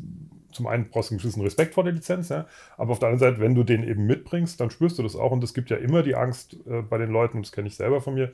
zum 0.52 0.66
einen 0.66 0.90
brauchst 0.90 1.12
du 1.12 1.14
einen 1.14 1.22
gewissen 1.22 1.44
Respekt 1.44 1.76
vor 1.76 1.84
der 1.84 1.94
Lizenz, 1.94 2.30
ja, 2.30 2.48
aber 2.76 2.92
auf 2.92 3.00
der 3.00 3.10
anderen 3.10 3.32
Seite, 3.32 3.42
wenn 3.42 3.54
du 3.54 3.64
den 3.64 3.84
eben 3.84 4.06
mitbringst, 4.08 4.60
dann 4.60 4.72
spürst 4.72 4.98
du 4.98 5.04
das 5.04 5.16
auch 5.16 5.32
und 5.32 5.44
es 5.44 5.54
gibt 5.54 5.70
ja 5.70 5.78
immer 5.78 6.02
die 6.02 6.16
Angst 6.16 6.58
äh, 6.68 6.82
bei 6.82 6.98
den 6.98 7.12
Leuten, 7.12 7.42
das 7.42 7.52
kenne 7.52 7.68
ich 7.68 7.76
selber 7.76 8.02
von 8.02 8.16
mir, 8.16 8.32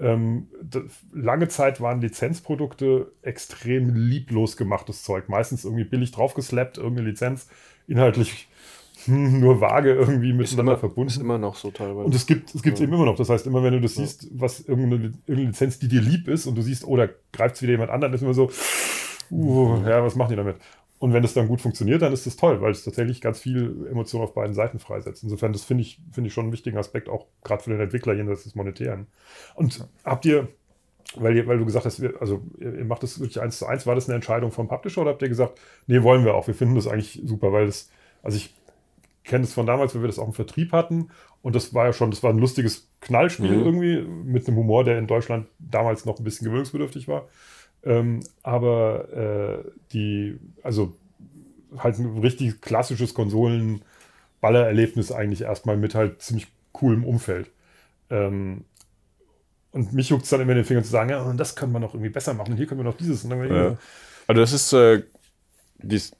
ähm, 0.00 0.48
lange 1.12 1.46
Zeit 1.46 1.80
waren 1.80 2.00
Lizenzprodukte 2.00 3.12
extrem 3.22 3.94
lieblos 3.94 4.56
gemachtes 4.56 5.04
Zeug, 5.04 5.28
meistens 5.28 5.64
irgendwie 5.64 5.84
billig 5.84 6.10
draufgeslappt, 6.10 6.78
irgendeine 6.78 7.10
Lizenz, 7.10 7.48
inhaltlich 7.86 8.48
nur 9.40 9.60
vage 9.60 9.92
irgendwie 9.92 10.32
miteinander 10.32 10.72
immer, 10.72 10.78
verbunden. 10.78 11.10
Ist 11.10 11.20
immer 11.20 11.38
noch 11.38 11.56
so 11.56 11.70
teilweise. 11.70 12.06
Und 12.06 12.14
es 12.14 12.26
gibt 12.26 12.54
es 12.54 12.62
gibt's 12.62 12.80
ja. 12.80 12.84
eben 12.84 12.94
immer 12.94 13.04
noch. 13.04 13.16
Das 13.16 13.28
heißt, 13.28 13.46
immer 13.46 13.62
wenn 13.62 13.72
du 13.72 13.80
das 13.80 13.96
ja. 13.96 14.02
siehst, 14.04 14.28
was 14.32 14.60
irgendeine, 14.60 15.12
irgendeine, 15.26 15.48
Lizenz, 15.48 15.78
die 15.78 15.88
dir 15.88 16.00
lieb 16.00 16.28
ist, 16.28 16.46
und 16.46 16.54
du 16.56 16.62
siehst, 16.62 16.86
oh, 16.86 16.96
da 16.96 17.08
greift 17.32 17.56
es 17.56 17.62
wieder 17.62 17.72
jemand 17.72 17.90
an, 17.90 18.00
dann 18.00 18.12
ist 18.12 18.22
immer 18.22 18.34
so, 18.34 18.50
uh, 19.30 19.82
ja, 19.86 20.02
was 20.02 20.14
machen 20.14 20.30
die 20.30 20.36
damit? 20.36 20.56
Und 20.98 21.12
wenn 21.12 21.24
es 21.24 21.34
dann 21.34 21.48
gut 21.48 21.60
funktioniert, 21.60 22.00
dann 22.00 22.12
ist 22.12 22.24
das 22.24 22.36
toll, 22.36 22.62
weil 22.62 22.70
es 22.70 22.84
tatsächlich 22.84 23.20
ganz 23.20 23.38
viel 23.38 23.86
Emotion 23.90 24.22
auf 24.22 24.32
beiden 24.32 24.54
Seiten 24.54 24.78
freisetzt. 24.78 25.22
Insofern, 25.22 25.52
das 25.52 25.64
finde 25.64 25.82
ich, 25.82 26.00
finde 26.12 26.28
ich 26.28 26.34
schon 26.34 26.44
einen 26.44 26.52
wichtigen 26.52 26.78
Aspekt, 26.78 27.08
auch 27.08 27.26
gerade 27.42 27.62
für 27.62 27.70
den 27.70 27.80
Entwickler 27.80 28.14
jenseits 28.14 28.44
des 28.44 28.54
Monetären. 28.54 29.06
Und 29.54 29.86
habt 30.04 30.24
ihr, 30.24 30.48
weil, 31.16 31.36
ihr, 31.36 31.46
weil 31.46 31.58
du 31.58 31.66
gesagt 31.66 31.84
hast, 31.84 32.02
also 32.20 32.42
ihr 32.58 32.84
macht 32.86 33.02
das 33.02 33.20
wirklich 33.20 33.40
eins 33.40 33.58
zu 33.58 33.66
eins, 33.66 33.86
war 33.86 33.94
das 33.94 34.08
eine 34.08 34.14
Entscheidung 34.14 34.50
vom 34.50 34.66
Publisher 34.66 35.02
oder 35.02 35.10
habt 35.10 35.20
ihr 35.20 35.28
gesagt, 35.28 35.60
nee, 35.86 36.02
wollen 36.02 36.24
wir 36.24 36.34
auch, 36.34 36.46
wir 36.46 36.54
finden 36.54 36.74
das 36.74 36.86
eigentlich 36.86 37.20
super, 37.24 37.52
weil 37.52 37.66
das, 37.66 37.90
also 38.22 38.38
ich 38.38 38.54
kenne 39.24 39.44
es 39.44 39.52
von 39.54 39.66
damals, 39.66 39.94
wo 39.94 40.00
wir 40.00 40.06
das 40.06 40.18
auch 40.18 40.28
im 40.28 40.34
Vertrieb 40.34 40.72
hatten. 40.72 41.10
Und 41.42 41.54
das 41.54 41.74
war 41.74 41.86
ja 41.86 41.92
schon, 41.92 42.10
das 42.10 42.22
war 42.22 42.30
ein 42.30 42.38
lustiges 42.38 42.88
Knallspiel 43.00 43.50
mhm. 43.50 43.64
irgendwie, 43.64 44.02
mit 44.02 44.46
einem 44.46 44.56
Humor, 44.58 44.84
der 44.84 44.98
in 44.98 45.06
Deutschland 45.06 45.46
damals 45.58 46.04
noch 46.04 46.18
ein 46.18 46.24
bisschen 46.24 46.46
gewöhnungsbedürftig 46.46 47.08
war. 47.08 47.28
Ähm, 47.82 48.20
aber 48.42 49.12
äh, 49.12 49.70
die, 49.92 50.38
also 50.62 50.94
halt 51.76 51.98
ein 51.98 52.18
richtig 52.18 52.60
klassisches 52.60 53.14
Konsolen-Ballererlebnis 53.14 55.12
eigentlich 55.12 55.42
erstmal 55.42 55.76
mit 55.76 55.94
halt 55.94 56.22
ziemlich 56.22 56.46
coolem 56.72 57.04
Umfeld. 57.04 57.50
Ähm, 58.10 58.64
und 59.72 59.92
mich 59.92 60.08
juckt 60.08 60.24
es 60.24 60.30
dann 60.30 60.40
immer 60.40 60.52
in 60.52 60.58
den 60.58 60.64
Fingern 60.64 60.84
zu 60.84 60.90
sagen, 60.90 61.10
ja, 61.10 61.20
und 61.22 61.36
das 61.36 61.56
können 61.56 61.72
wir 61.72 61.80
noch 61.80 61.94
irgendwie 61.94 62.10
besser 62.10 62.32
machen, 62.32 62.52
und 62.52 62.58
hier 62.58 62.66
können 62.66 62.80
wir 62.80 62.84
noch 62.84 62.96
dieses. 62.96 63.24
Und 63.24 63.30
dann 63.30 63.50
ja. 63.50 63.76
Also 64.26 64.40
das 64.40 64.52
ist, 64.52 64.72
äh, 64.72 65.02
dies, 65.78 66.12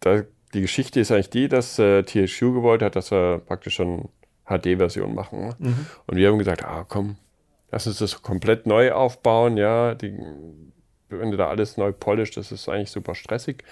da 0.00 0.22
die 0.54 0.60
Geschichte 0.62 1.00
ist 1.00 1.12
eigentlich 1.12 1.30
die, 1.30 1.48
dass 1.48 1.78
äh, 1.78 2.02
THQ 2.02 2.40
gewollt 2.40 2.82
hat, 2.82 2.96
dass 2.96 3.10
wir 3.10 3.40
praktisch 3.46 3.74
schon 3.76 4.08
HD-Version 4.46 5.14
machen. 5.14 5.40
Ne? 5.40 5.56
Mhm. 5.58 5.86
Und 6.06 6.16
wir 6.16 6.28
haben 6.28 6.38
gesagt, 6.38 6.64
ah 6.64 6.84
komm, 6.88 7.16
lass 7.70 7.86
uns 7.86 7.98
das 7.98 8.22
komplett 8.22 8.66
neu 8.66 8.92
aufbauen, 8.92 9.56
ja, 9.56 9.94
die, 9.94 10.16
wenn 11.08 11.30
du 11.30 11.36
da 11.36 11.48
alles 11.48 11.76
neu 11.76 11.92
polished, 11.92 12.36
das 12.36 12.52
ist 12.52 12.68
eigentlich 12.68 12.90
super 12.90 13.14
stressig 13.14 13.64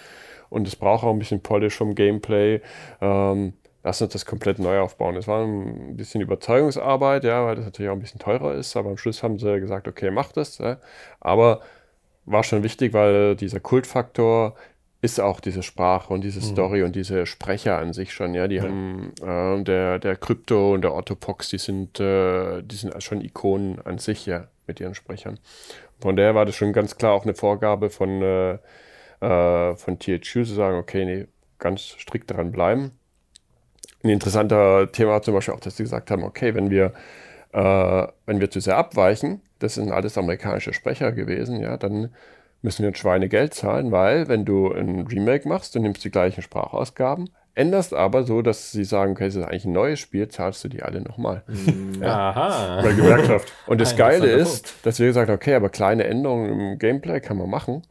und 0.51 0.67
es 0.67 0.77
braucht 0.77 1.05
auch 1.05 1.13
ein 1.13 1.19
bisschen 1.19 1.43
Polish 1.43 1.77
vom 1.77 1.95
Gameplay. 1.95 2.61
Ähm, 3.01 3.55
lass 3.83 4.03
uns 4.03 4.13
das 4.13 4.27
komplett 4.27 4.59
neu 4.59 4.81
aufbauen. 4.81 5.15
Das 5.15 5.27
war 5.29 5.45
ein 5.45 5.97
bisschen 5.97 6.21
Überzeugungsarbeit, 6.21 7.25
ja, 7.25 7.45
weil 7.45 7.57
das 7.57 7.65
natürlich 7.65 7.91
auch 7.91 7.95
ein 7.95 8.01
bisschen 8.01 8.21
teurer 8.21 8.55
ist, 8.55 8.77
aber 8.77 8.91
am 8.91 8.97
Schluss 8.97 9.23
haben 9.23 9.39
sie 9.39 9.61
gesagt, 9.61 9.89
okay, 9.89 10.11
mach 10.11 10.33
das. 10.33 10.59
Ja. 10.59 10.79
Aber 11.21 11.61
war 12.25 12.45
schon 12.45 12.63
wichtig, 12.63 12.93
weil 12.93 13.37
dieser 13.37 13.61
Kultfaktor 13.61 14.55
ist 15.01 15.21
auch 15.21 15.41
diese 15.41 15.63
Sprache 15.63 16.13
und 16.13 16.23
diese 16.23 16.41
mhm. 16.41 16.45
Story 16.45 16.79
mhm. 16.81 16.87
und 16.87 16.97
diese 16.97 17.27
Sprecher 17.27 17.79
an 17.79 17.93
sich 17.93 18.13
schon, 18.13 18.35
ja, 18.35 18.49
die 18.49 18.57
ja. 18.57 18.65
haben 18.65 19.13
äh, 19.23 19.63
der, 19.63 19.99
der 19.99 20.17
Krypto 20.17 20.75
und 20.75 20.83
der 20.83 20.95
Ottopox, 20.95 21.49
die 21.51 21.59
sind, 21.59 22.01
äh, 22.01 22.63
die 22.63 22.77
sind 22.77 23.01
schon 23.03 23.21
Ikonen 23.21 23.81
an 23.85 23.99
sich, 23.99 24.27
ja, 24.27 24.49
mit 24.67 24.81
ihren 24.81 24.95
Sprechern. 24.95 25.39
Von 26.01 26.17
daher 26.17 26.35
war 26.35 26.47
das 26.47 26.57
schon 26.57 26.73
ganz 26.73 26.97
klar 26.97 27.13
auch 27.13 27.25
eine 27.25 27.35
Vorgabe 27.35 27.91
von, 27.91 28.23
äh, 28.23 28.59
äh 29.21 29.77
von 29.77 29.99
THQ 29.99 30.45
zu 30.45 30.55
sagen, 30.55 30.79
okay, 30.79 31.05
nee, 31.05 31.27
ganz 31.59 31.83
strikt 31.83 32.31
daran 32.31 32.53
bleiben. 32.53 32.93
Ein 34.03 34.11
interessanter 34.11 34.91
Thema 34.93 35.13
war 35.13 35.23
zum 35.23 35.35
Beispiel 35.35 35.55
auch, 35.55 35.61
dass 35.61 35.77
sie 35.77 35.83
gesagt 35.83 36.11
haben, 36.11 36.23
okay, 36.23 36.55
wenn 36.55 36.71
wir, 36.71 36.93
äh, 37.53 38.07
wenn 38.27 38.41
wir 38.41 38.51
zu 38.51 38.61
sehr 38.61 38.77
abweichen, 38.77 39.43
das 39.59 39.75
sind 39.75 39.91
alles 39.91 40.19
amerikanische 40.19 40.73
Sprecher 40.73 41.13
gewesen, 41.13 41.61
ja, 41.61 41.77
dann 41.77 42.15
müssen 42.63 42.83
wir 42.83 42.89
ein 42.89 42.95
Schweinegeld 42.95 43.55
zahlen, 43.55 43.93
weil 43.93 44.29
wenn 44.29 44.45
du 44.45 44.73
ein 44.73 45.07
Remake 45.07 45.49
machst, 45.49 45.75
du 45.75 45.81
nimmst 45.81 46.05
die 46.05 46.11
gleichen 46.11 46.43
Sprachausgaben, 46.43 47.31
änderst 47.55 47.93
aber 47.93 48.23
so, 48.23 48.41
dass 48.41 48.71
sie 48.71 48.85
sagen, 48.85 49.13
okay, 49.13 49.27
es 49.27 49.35
ist 49.35 49.45
eigentlich 49.45 49.65
ein 49.65 49.73
neues 49.73 49.99
Spiel, 49.99 50.29
zahlst 50.29 50.63
du 50.65 50.69
die 50.69 50.83
alle 50.83 51.01
nochmal. 51.01 51.43
Aha. 52.03 52.81
Bei 52.83 52.93
Gewerkschaft. 52.93 53.53
Und 53.67 53.81
das 53.81 53.97
Geile 53.97 54.27
ist, 54.27 54.75
dass 54.85 54.99
wir 54.99 55.09
gesagt 55.09 55.29
haben, 55.29 55.37
okay, 55.37 55.55
aber 55.55 55.69
kleine 55.69 56.05
Änderungen 56.05 56.61
im 56.73 56.79
Gameplay 56.79 57.21
kann 57.21 57.37
man 57.37 57.51
machen. 57.51 57.83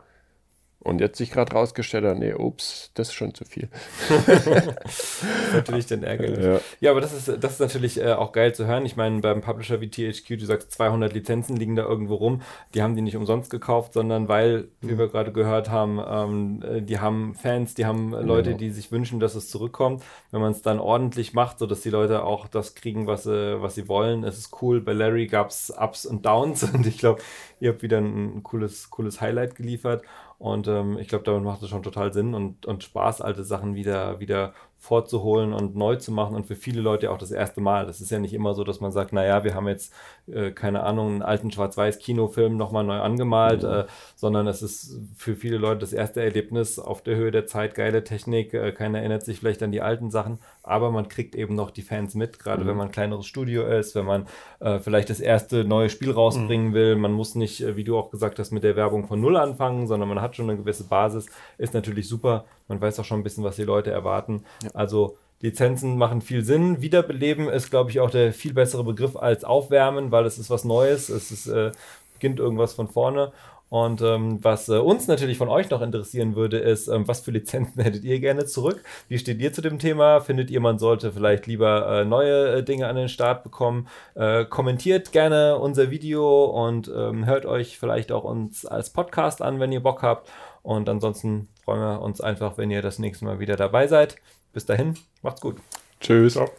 Und 0.88 1.02
jetzt 1.02 1.18
sich 1.18 1.32
gerade 1.32 1.52
rausgestellt 1.52 2.06
hat, 2.06 2.18
nee, 2.18 2.34
ups, 2.34 2.92
das 2.94 3.10
ist 3.10 3.14
schon 3.14 3.34
zu 3.34 3.44
viel. 3.44 3.68
natürlich 5.54 5.86
dann 5.88 6.02
ärgerlich. 6.02 6.40
Ja. 6.40 6.60
Ja. 6.80 6.92
aber 6.92 7.02
das 7.02 7.12
ist, 7.12 7.44
das 7.44 7.54
ist 7.54 7.60
natürlich 7.60 8.02
äh, 8.02 8.14
auch 8.14 8.32
geil 8.32 8.56
zu 8.56 8.66
hören. 8.66 8.86
Ich 8.86 8.96
meine, 8.96 9.20
beim 9.20 9.42
Publisher 9.42 9.82
wie 9.82 9.90
THQ, 9.90 10.40
du 10.40 10.46
sagst, 10.46 10.72
200 10.72 11.12
Lizenzen 11.12 11.58
liegen 11.58 11.76
da 11.76 11.84
irgendwo 11.84 12.16
rum. 12.16 12.42
Die 12.74 12.82
haben 12.82 12.96
die 12.96 13.02
nicht 13.02 13.18
umsonst 13.18 13.50
gekauft, 13.50 13.92
sondern 13.92 14.30
weil, 14.30 14.70
wie 14.80 14.98
wir 14.98 15.10
gerade 15.10 15.34
gehört 15.34 15.70
haben, 15.70 16.00
ähm, 16.08 16.64
äh, 16.64 16.82
die 16.82 17.00
haben 17.00 17.36
Fans, 17.36 17.74
die 17.74 17.86
haben 17.86 18.12
Leute, 18.12 18.56
die 18.56 18.70
sich 18.70 18.90
wünschen, 18.90 19.20
dass 19.20 19.36
es 19.36 19.50
zurückkommt. 19.50 20.04
Wenn 20.32 20.40
man 20.40 20.54
es 20.54 20.62
dann 20.62 20.80
ordentlich 20.80 21.34
macht, 21.34 21.60
sodass 21.60 21.82
die 21.82 21.90
Leute 21.90 22.24
auch 22.24 22.48
das 22.48 22.76
kriegen, 22.76 23.08
was 23.08 23.24
sie, 23.24 23.62
was 23.62 23.76
sie 23.76 23.90
wollen, 23.90 24.24
es 24.24 24.38
ist 24.38 24.62
cool. 24.62 24.80
Bei 24.80 24.94
Larry 24.94 25.28
gab 25.28 25.50
es 25.50 25.70
Ups 25.78 26.06
und 26.06 26.26
Downs 26.26 26.64
und 26.74 26.88
ich 26.88 26.98
glaube, 26.98 27.22
ihr 27.60 27.72
habt 27.72 27.82
wieder 27.82 27.98
ein, 27.98 28.38
ein 28.38 28.44
cooles, 28.44 28.90
cooles 28.90 29.20
Highlight 29.20 29.56
geliefert. 29.56 30.04
Und 30.38 30.68
ähm, 30.68 31.00
ich 31.00 31.08
glaube, 31.08 31.24
damit 31.24 31.44
macht 31.44 31.64
es 31.64 31.70
schon 31.70 31.82
total 31.84 32.14
Sinn 32.14 32.34
und, 32.36 32.66
und 32.66 32.84
Spaß, 32.84 33.22
alte 33.22 33.44
Sachen 33.44 33.76
wieder, 33.76 34.20
wieder 34.20 34.54
vorzuholen 34.80 35.54
und 35.54 35.76
neu 35.76 35.96
zu 35.96 36.12
machen 36.12 36.36
und 36.36 36.46
für 36.46 36.56
viele 36.56 36.82
Leute 36.82 37.12
auch 37.12 37.18
das 37.18 37.32
erste 37.32 37.62
Mal. 37.62 37.86
Das 37.86 38.00
ist 38.00 38.12
ja 38.12 38.20
nicht 38.20 38.34
immer 38.34 38.54
so, 38.54 38.64
dass 38.64 38.80
man 38.80 38.92
sagt, 38.92 39.12
naja, 39.12 39.44
wir 39.44 39.54
haben 39.54 39.68
jetzt, 39.68 39.92
äh, 40.28 40.52
keine 40.52 40.84
Ahnung, 40.84 41.08
einen 41.08 41.22
alten 41.24 41.52
Schwarz-Weiß-Kinofilm 41.52 42.56
nochmal 42.56 42.84
neu 42.84 43.00
angemalt, 43.00 43.64
äh, 43.64 43.86
sondern 44.16 44.48
es 44.48 44.62
ist 44.62 45.00
für 45.16 45.36
viele 45.36 45.58
Leute 45.58 45.80
das 45.80 45.94
erste 45.94 46.22
Erlebnis 46.22 46.80
auf 46.80 47.02
der 47.02 47.16
Höhe 47.16 47.32
der 47.32 47.48
Zeit, 47.48 47.76
geile 47.76 48.04
Technik, 48.04 48.54
äh, 48.54 48.72
keiner 48.72 49.00
erinnert 49.00 49.24
sich 49.24 49.40
vielleicht 49.40 49.64
an 49.64 49.72
die 49.72 49.82
alten 49.82 50.12
Sachen, 50.12 50.40
aber 50.64 50.92
man 50.92 51.10
kriegt 51.10 51.36
eben 51.36 51.56
noch 51.56 51.72
die 51.72 51.82
Fans 51.82 52.16
mit, 52.16 52.40
gerade 52.40 52.66
wenn 52.66 52.78
man 52.78 52.88
ein 52.88 52.94
kleineres 52.94 53.26
Studio 53.26 53.66
ist, 53.66 53.96
wenn 53.96 54.06
man 54.06 54.28
äh, 54.60 54.80
vielleicht 54.80 55.10
das 55.10 55.20
erste 55.20 55.64
neue 55.64 55.90
Spiel 55.90 56.12
rausbringen 56.12 56.74
will. 56.74 56.96
Man 56.96 57.14
muss 57.14 57.36
nicht, 57.36 57.62
äh, 57.62 57.76
wie 57.76 57.84
du 57.84 57.98
auch 57.98 58.10
gesagt 58.10 58.40
hast, 58.40 58.52
mit 58.52 58.64
der 58.64 58.76
Werbung 58.76 59.08
von 59.08 59.20
Null 59.20 59.38
anfangen, 59.38 59.88
sondern 59.88 60.10
man 60.10 60.22
hat 60.22 60.36
schon 60.36 60.50
eine 60.50 60.58
gewisse 60.58 60.86
Basis. 60.86 61.28
Ist 61.58 61.74
natürlich 61.74 62.08
super. 62.08 62.46
Man 62.68 62.82
weiß 62.82 63.00
auch 63.00 63.06
schon 63.06 63.20
ein 63.20 63.24
bisschen, 63.24 63.44
was 63.44 63.56
die 63.56 63.64
Leute 63.64 63.92
erwarten. 63.92 64.44
Also 64.74 65.18
Lizenzen 65.42 65.98
machen 65.98 66.22
viel 66.22 66.44
Sinn. 66.44 66.82
Wiederbeleben 66.82 67.48
ist, 67.50 67.70
glaube 67.70 67.92
ich, 67.92 68.00
auch 68.00 68.10
der 68.10 68.34
viel 68.34 68.54
bessere 68.54 68.84
Begriff 68.84 69.16
als 69.16 69.44
Aufwärmen, 69.44 70.12
weil 70.12 70.26
es 70.26 70.38
ist 70.38 70.50
was 70.50 70.64
Neues. 70.64 71.10
Es 71.10 71.32
ist, 71.32 71.48
äh, 71.48 71.72
beginnt 72.14 72.40
irgendwas 72.40 72.74
von 72.74 72.88
vorne. 72.88 73.32
Und 73.70 74.02
ähm, 74.02 74.40
was 74.42 74.70
äh, 74.70 74.78
uns 74.78 75.08
natürlich 75.08 75.38
von 75.38 75.50
euch 75.50 75.70
noch 75.70 75.82
interessieren 75.82 76.36
würde, 76.36 76.58
ist, 76.58 76.88
ähm, 76.88 77.08
was 77.08 77.20
für 77.20 77.32
Lizenzen 77.32 77.82
hättet 77.84 78.04
ihr 78.04 78.20
gerne 78.20 78.46
zurück? 78.46 78.82
Wie 79.10 79.18
steht 79.18 79.40
ihr 79.40 79.52
zu 79.52 79.62
dem 79.62 79.78
Thema? 79.78 80.22
Findet 80.22 80.50
ihr, 80.50 80.62
man 80.62 80.80
sollte 80.80 81.12
vielleicht 81.12 81.48
lieber 81.48 82.02
äh, 82.02 82.06
neue 82.06 82.58
äh, 82.58 82.64
Dinge 82.64 82.88
an 82.88 82.96
den 82.96 83.10
Start 83.10 83.44
bekommen? 83.44 83.88
Äh, 84.16 84.46
kommentiert 84.46 85.12
gerne 85.12 85.58
unser 85.58 85.92
Video 85.92 86.46
und 86.46 86.90
ähm, 86.96 87.26
hört 87.26 87.46
euch 87.46 87.78
vielleicht 87.78 88.12
auch 88.12 88.24
uns 88.24 88.66
als 88.66 88.90
Podcast 88.90 89.42
an, 89.42 89.60
wenn 89.60 89.74
ihr 89.74 89.84
Bock 89.84 90.02
habt. 90.02 90.30
Und 90.64 90.88
ansonsten 90.88 91.50
freuen 91.68 91.82
wir 91.82 92.02
uns 92.02 92.22
einfach, 92.22 92.58
wenn 92.58 92.72
ihr 92.72 92.82
das 92.82 92.98
nächste 92.98 93.26
Mal 93.26 93.40
wieder 93.40 93.58
dabei 93.58 93.88
seid. 93.88 94.16
Bis 94.54 94.66
dahin, 94.66 94.98
macht's 95.22 95.42
gut. 95.42 95.58
Tschüss. 96.00 96.34
Ciao. 96.34 96.50